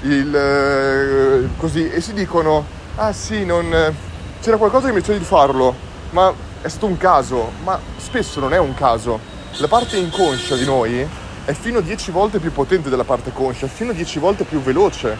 il, 0.00 0.34
eh, 0.34 1.48
così, 1.58 1.90
e 1.90 2.00
si 2.00 2.14
dicono, 2.14 2.64
ah 2.96 3.12
sì, 3.12 3.44
non, 3.44 3.94
c'era 4.40 4.56
qualcosa 4.56 4.86
che 4.86 4.94
mi 4.94 5.00
diceva 5.00 5.18
di 5.18 5.24
farlo, 5.24 5.74
ma 6.12 6.32
è 6.62 6.68
stato 6.68 6.86
un 6.86 6.96
caso, 6.96 7.50
ma 7.64 7.78
spesso 7.98 8.40
non 8.40 8.54
è 8.54 8.58
un 8.58 8.72
caso. 8.72 9.33
La 9.58 9.68
parte 9.68 9.96
inconscia 9.96 10.56
di 10.56 10.64
noi 10.64 11.06
è 11.44 11.52
fino 11.52 11.78
a 11.78 11.80
10 11.80 12.10
volte 12.10 12.40
più 12.40 12.50
potente 12.50 12.90
della 12.90 13.04
parte 13.04 13.30
conscia, 13.32 13.66
è 13.66 13.68
fino 13.68 13.92
a 13.92 13.94
10 13.94 14.18
volte 14.18 14.42
più 14.42 14.60
veloce 14.60 15.16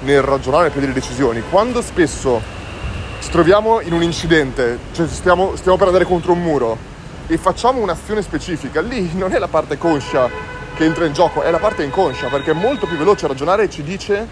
nel 0.00 0.20
ragionare 0.20 0.66
e 0.66 0.70
prendere 0.70 0.92
decisioni. 0.92 1.42
Quando 1.48 1.80
spesso 1.80 2.42
ci 3.18 3.30
troviamo 3.30 3.80
in 3.80 3.94
un 3.94 4.02
incidente, 4.02 4.78
cioè 4.92 5.08
stiamo, 5.08 5.56
stiamo 5.56 5.78
per 5.78 5.86
andare 5.86 6.04
contro 6.04 6.32
un 6.32 6.42
muro 6.42 6.76
e 7.26 7.38
facciamo 7.38 7.80
un'azione 7.80 8.20
specifica, 8.20 8.82
lì 8.82 9.10
non 9.14 9.32
è 9.32 9.38
la 9.38 9.48
parte 9.48 9.78
conscia 9.78 10.28
che 10.74 10.84
entra 10.84 11.06
in 11.06 11.14
gioco, 11.14 11.40
è 11.40 11.50
la 11.50 11.58
parte 11.58 11.82
inconscia, 11.82 12.28
perché 12.28 12.50
è 12.50 12.54
molto 12.54 12.86
più 12.86 12.98
veloce 12.98 13.26
ragionare 13.26 13.64
e 13.64 13.70
ci 13.70 13.82
dice 13.82 14.28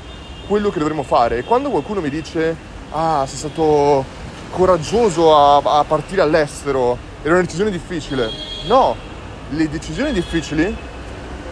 quello 0.47 0.69
che 0.69 0.79
dovremmo 0.79 1.03
fare. 1.03 1.39
E 1.39 1.45
quando 1.45 1.71
qualcuno 1.71 2.03
mi 2.03 2.11
dice, 2.11 2.55
ah, 2.91 3.25
sei 3.27 3.39
stato 3.39 4.05
coraggioso 4.51 5.35
a, 5.35 5.79
a 5.79 5.85
partire 5.85 6.21
all'estero, 6.21 6.99
era 7.23 7.33
una 7.33 7.43
decisione 7.43 7.71
difficile. 7.71 8.29
No, 8.67 9.15
le 9.51 9.69
decisioni 9.69 10.13
difficili 10.13 10.75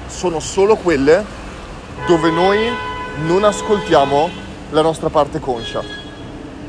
sono 0.07 0.41
solo 0.41 0.77
quelle 0.77 1.25
dove 2.07 2.31
noi 2.31 2.71
non 3.27 3.45
ascoltiamo 3.45 4.31
la 4.71 4.83
nostra 4.83 5.11
parte 5.11 5.41
conscia. 5.41 5.83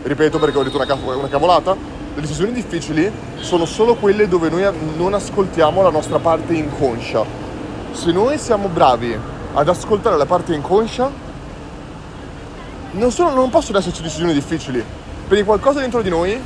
Ripeto 0.04 0.40
perché 0.40 0.58
ho 0.58 0.64
detto 0.64 0.78
una, 0.78 1.16
una 1.16 1.30
cavolata, 1.30 1.74
le 1.74 2.22
decisioni 2.22 2.52
difficili 2.52 3.12
sono 3.40 3.66
solo 3.66 3.96
quelle 3.96 4.28
dove 4.28 4.50
noi 4.50 4.66
non 4.96 5.14
ascoltiamo 5.14 5.82
la 5.82 5.90
nostra 5.90 6.20
parte 6.20 6.54
inconscia 6.54 7.44
se 7.96 8.12
noi 8.12 8.38
siamo 8.38 8.68
bravi 8.68 9.18
ad 9.54 9.70
ascoltare 9.70 10.18
la 10.18 10.26
parte 10.26 10.54
inconscia, 10.54 11.10
non, 12.92 13.12
sono, 13.12 13.34
non 13.34 13.50
possono 13.50 13.78
esserci 13.78 14.02
decisioni 14.02 14.34
difficili, 14.34 14.84
perché 15.28 15.44
qualcosa 15.44 15.80
dentro 15.80 16.02
di 16.02 16.10
noi 16.10 16.40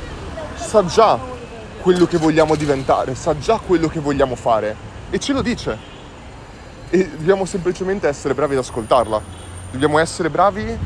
sa 0.54 0.84
già 0.84 1.18
quello 1.80 2.06
che 2.06 2.18
vogliamo 2.18 2.54
diventare, 2.56 3.14
sa 3.14 3.36
già 3.38 3.58
quello 3.58 3.88
che 3.88 4.00
vogliamo 4.00 4.34
fare 4.34 4.76
e 5.10 5.18
ce 5.18 5.32
lo 5.32 5.42
dice. 5.42 5.78
E 6.90 7.08
dobbiamo 7.08 7.44
semplicemente 7.44 8.08
essere 8.08 8.34
bravi 8.34 8.54
ad 8.54 8.60
ascoltarla, 8.60 9.20
dobbiamo 9.70 9.98
essere 9.98 10.28
bravi 10.28 10.76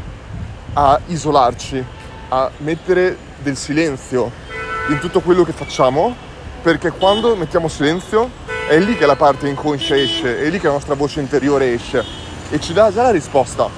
a 0.75 1.01
isolarci, 1.07 1.85
a 2.29 2.51
mettere 2.59 3.17
del 3.43 3.57
silenzio 3.57 4.31
in 4.89 4.99
tutto 4.99 5.21
quello 5.21 5.45
che 5.45 5.53
facciamo, 5.53 6.15
perché 6.63 6.91
quando 6.91 7.37
mettiamo 7.37 7.69
silenzio 7.69 8.31
è 8.69 8.79
lì 8.79 8.97
che 8.97 9.07
la 9.07 9.17
parte 9.17 9.49
inconscia 9.49 9.97
esce, 9.97 10.43
è 10.43 10.49
lì 10.49 10.59
che 10.59 10.67
la 10.67 10.75
nostra 10.75 10.95
voce 10.95 11.21
interiore 11.21 11.73
esce 11.73 12.05
e 12.51 12.61
ci 12.61 12.73
dà 12.73 12.93
già 12.93 13.03
la 13.03 13.11
risposta. 13.11 13.69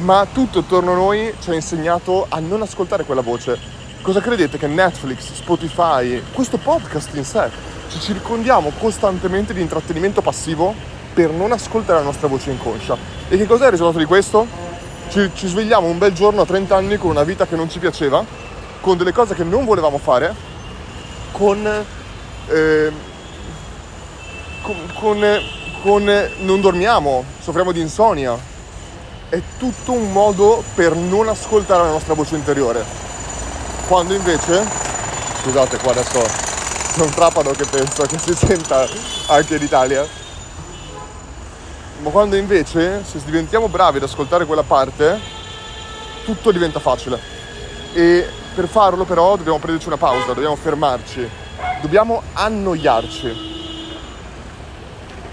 Ma 0.00 0.26
tutto 0.32 0.60
attorno 0.60 0.92
a 0.92 0.94
noi 0.94 1.34
ci 1.40 1.50
ha 1.50 1.54
insegnato 1.54 2.26
a 2.28 2.38
non 2.38 2.62
ascoltare 2.62 3.04
quella 3.04 3.20
voce. 3.20 3.77
Cosa 4.00 4.20
credete 4.20 4.58
che 4.58 4.68
Netflix, 4.68 5.32
Spotify, 5.32 6.22
questo 6.32 6.56
podcast 6.56 7.14
in 7.14 7.24
sé, 7.24 7.50
ci 7.88 7.98
circondiamo 7.98 8.72
costantemente 8.78 9.52
di 9.52 9.60
intrattenimento 9.60 10.22
passivo 10.22 10.72
per 11.12 11.30
non 11.30 11.50
ascoltare 11.52 11.98
la 11.98 12.04
nostra 12.04 12.28
voce 12.28 12.52
inconscia? 12.52 12.96
E 13.28 13.36
che 13.36 13.44
cos'è 13.46 13.66
il 13.66 13.72
risultato 13.72 13.98
di 13.98 14.04
questo? 14.04 14.46
Ci, 15.08 15.30
ci 15.34 15.48
svegliamo 15.48 15.88
un 15.88 15.98
bel 15.98 16.12
giorno 16.12 16.42
a 16.42 16.46
30 16.46 16.76
anni 16.76 16.96
con 16.96 17.10
una 17.10 17.24
vita 17.24 17.46
che 17.46 17.56
non 17.56 17.68
ci 17.68 17.80
piaceva, 17.80 18.24
con 18.80 18.96
delle 18.96 19.12
cose 19.12 19.34
che 19.34 19.44
non 19.44 19.64
volevamo 19.64 19.98
fare, 19.98 20.34
con... 21.32 21.84
Eh, 22.46 22.92
con, 24.62 24.76
con, 24.94 25.40
con 25.82 26.30
non 26.38 26.60
dormiamo, 26.60 27.24
soffriamo 27.40 27.72
di 27.72 27.80
insonnia. 27.80 28.38
È 29.28 29.40
tutto 29.58 29.92
un 29.92 30.12
modo 30.12 30.62
per 30.74 30.94
non 30.94 31.28
ascoltare 31.28 31.82
la 31.82 31.90
nostra 31.90 32.14
voce 32.14 32.36
interiore. 32.36 33.07
Quando 33.88 34.12
invece, 34.12 34.68
scusate 35.40 35.78
qua 35.78 35.92
adesso 35.92 36.22
un 37.02 37.10
trapano 37.10 37.52
che 37.52 37.64
penso 37.64 38.02
che 38.02 38.18
si 38.18 38.34
senta 38.34 38.86
anche 39.28 39.56
in 39.56 39.62
Italia, 39.62 40.06
ma 42.02 42.10
quando 42.10 42.36
invece 42.36 43.02
se 43.02 43.18
diventiamo 43.24 43.66
bravi 43.68 43.96
ad 43.96 44.02
ascoltare 44.02 44.44
quella 44.44 44.62
parte, 44.62 45.18
tutto 46.26 46.52
diventa 46.52 46.80
facile. 46.80 47.18
E 47.94 48.28
per 48.54 48.68
farlo 48.68 49.04
però 49.04 49.36
dobbiamo 49.36 49.58
prenderci 49.58 49.86
una 49.86 49.96
pausa, 49.96 50.34
dobbiamo 50.34 50.56
fermarci, 50.56 51.26
dobbiamo 51.80 52.22
annoiarci. 52.34 53.56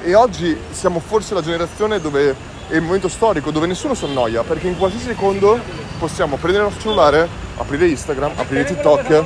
E 0.02 0.16
oggi 0.16 0.58
siamo 0.72 1.02
forse 1.02 1.34
la 1.34 1.42
generazione 1.42 2.00
dove 2.00 2.34
è 2.70 2.76
il 2.76 2.82
momento 2.82 3.10
storico 3.10 3.52
dove 3.52 3.68
nessuno 3.68 3.96
si 3.96 4.06
annoia 4.06 4.44
perché 4.44 4.68
in 4.68 4.78
qualsiasi 4.78 5.08
secondo 5.08 5.60
possiamo 6.00 6.38
prendere 6.38 6.64
il 6.64 6.70
nostro 6.70 6.90
cellulare, 6.90 7.44
aprire 7.58 7.88
Instagram, 7.88 8.32
aprire 8.36 8.64
TikTok 8.64 9.24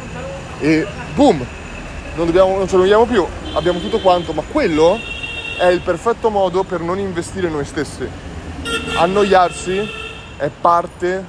e 0.59 0.87
boom! 1.15 1.45
Non, 2.15 2.25
dobbiamo, 2.25 2.57
non 2.57 2.67
ci 2.67 2.75
annoiamo 2.75 3.05
più, 3.05 3.25
abbiamo 3.53 3.79
tutto 3.79 3.99
quanto, 3.99 4.33
ma 4.33 4.41
quello 4.41 4.99
è 5.57 5.67
il 5.67 5.81
perfetto 5.81 6.29
modo 6.29 6.63
per 6.63 6.81
non 6.81 6.99
investire 6.99 7.47
in 7.47 7.53
noi 7.53 7.65
stessi. 7.65 8.07
Annoiarsi 8.97 9.89
è 10.37 10.49
parte 10.49 11.25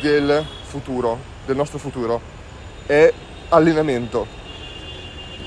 del 0.00 0.44
futuro, 0.62 1.18
del 1.44 1.56
nostro 1.56 1.78
futuro, 1.78 2.20
è 2.86 3.12
allenamento. 3.50 4.26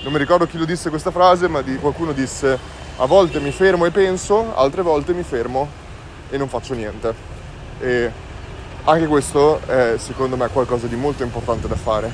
Non 0.03 0.11
mi 0.11 0.19
ricordo 0.19 0.45
chi 0.45 0.57
lo 0.57 0.65
disse 0.65 0.89
questa 0.89 1.11
frase, 1.11 1.47
ma 1.47 1.61
di, 1.61 1.77
qualcuno 1.77 2.11
disse 2.11 2.81
a 2.97 3.05
volte 3.05 3.39
mi 3.39 3.51
fermo 3.51 3.85
e 3.85 3.91
penso, 3.91 4.55
altre 4.55 4.83
volte 4.83 5.13
mi 5.13 5.23
fermo 5.23 5.67
e 6.29 6.37
non 6.37 6.49
faccio 6.49 6.73
niente. 6.73 7.13
E 7.79 8.11
anche 8.85 9.07
questo 9.07 9.59
è 9.65 9.95
secondo 9.97 10.35
me 10.35 10.47
qualcosa 10.49 10.87
di 10.87 10.95
molto 10.95 11.23
importante 11.23 11.67
da 11.67 11.75
fare. 11.75 12.11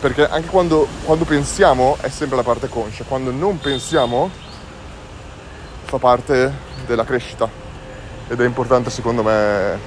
Perché 0.00 0.28
anche 0.28 0.48
quando, 0.48 0.86
quando 1.04 1.24
pensiamo 1.24 1.96
è 2.00 2.08
sempre 2.08 2.36
la 2.36 2.42
parte 2.42 2.68
conscia, 2.68 3.04
quando 3.06 3.30
non 3.30 3.58
pensiamo 3.58 4.30
fa 5.84 5.98
parte 5.98 6.52
della 6.86 7.04
crescita. 7.04 7.48
Ed 8.28 8.40
è 8.40 8.44
importante 8.44 8.90
secondo 8.90 9.22
me 9.22 9.78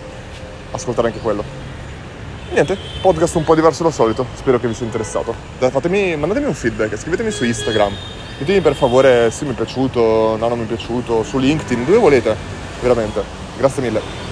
ascoltare 0.72 1.08
anche 1.08 1.20
quello. 1.20 1.44
Niente, 2.52 2.78
podcast 3.02 3.36
un 3.36 3.44
po' 3.44 3.56
diverso 3.56 3.84
dal 3.84 3.92
solito, 3.92 4.26
spero 4.36 4.60
che 4.60 4.68
vi 4.68 4.74
sia 4.74 4.86
interessato. 4.86 5.34
Fatemi, 5.58 6.16
mandatemi 6.16 6.48
un 6.48 6.54
feedback, 6.54 6.96
scrivetemi 6.98 7.32
su 7.32 7.44
Instagram 7.44 7.94
Ditemi 8.38 8.60
per 8.60 8.76
favore 8.76 9.32
se 9.32 9.46
mi 9.46 9.52
è 9.52 9.54
piaciuto, 9.54 10.36
no 10.38 10.48
non 10.50 10.58
mi 10.58 10.66
è 10.66 10.68
piaciuto, 10.68 11.24
su 11.24 11.38
LinkedIn, 11.38 11.86
dove 11.86 11.98
volete, 11.98 12.36
veramente. 12.82 13.24
Grazie 13.58 13.82
mille. 13.82 14.25